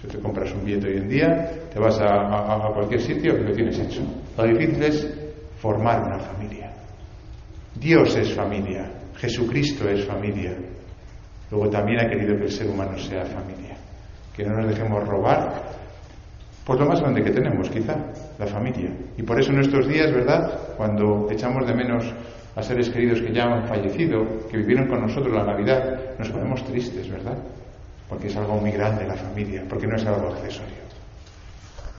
Si 0.00 0.08
te 0.08 0.18
compras 0.18 0.52
un 0.52 0.64
billete 0.64 0.88
hoy 0.88 0.96
en 0.98 1.08
día, 1.08 1.50
te 1.72 1.78
vas 1.78 1.98
a, 2.00 2.70
cualquier 2.74 3.00
sitio 3.00 3.38
y 3.38 3.44
lo 3.44 3.52
tienes 3.52 3.78
hecho. 3.78 4.02
Lo 4.36 4.44
difícil 4.44 4.82
es 4.82 5.30
formar 5.58 6.02
una 6.02 6.18
familia. 6.18 6.70
Dios 7.74 8.16
es 8.16 8.34
familia, 8.34 8.90
Jesucristo 9.16 9.88
es 9.88 10.04
familia. 10.04 10.54
Luego 11.50 11.70
también 11.70 12.00
ha 12.00 12.08
querido 12.08 12.36
que 12.36 12.44
el 12.44 12.50
ser 12.50 12.68
humano 12.68 12.98
sea 12.98 13.24
familia. 13.24 13.76
Que 14.34 14.44
no 14.44 14.56
nos 14.56 14.68
dejemos 14.68 15.06
robar, 15.06 15.62
pues 16.64 16.80
lo 16.80 16.86
más 16.86 17.00
grande 17.00 17.22
que 17.22 17.30
tenemos, 17.30 17.70
quizá, 17.70 17.94
la 18.38 18.46
familia. 18.46 18.90
Y 19.16 19.22
por 19.22 19.40
eso 19.40 19.50
en 19.50 19.56
nuestros 19.56 19.86
días, 19.86 20.12
¿verdad? 20.12 20.74
Cuando 20.76 21.30
echamos 21.30 21.66
de 21.66 21.74
menos 21.74 22.12
a 22.56 22.62
seres 22.62 22.88
queridos 22.88 23.20
que 23.20 23.32
ya 23.32 23.44
han 23.44 23.68
fallecido, 23.68 24.26
que 24.50 24.56
vivieron 24.56 24.88
con 24.88 25.02
nosotros 25.02 25.32
la 25.32 25.44
Navidad, 25.44 26.16
nos 26.18 26.30
ponemos 26.30 26.64
tristes, 26.64 27.08
¿verdad? 27.10 27.36
Porque 28.08 28.28
es 28.28 28.36
algo 28.36 28.56
muy 28.56 28.70
grande 28.70 29.06
la 29.06 29.14
familia, 29.14 29.62
porque 29.68 29.86
no 29.86 29.96
es 29.96 30.06
algo 30.06 30.28
accesorio. 30.28 30.85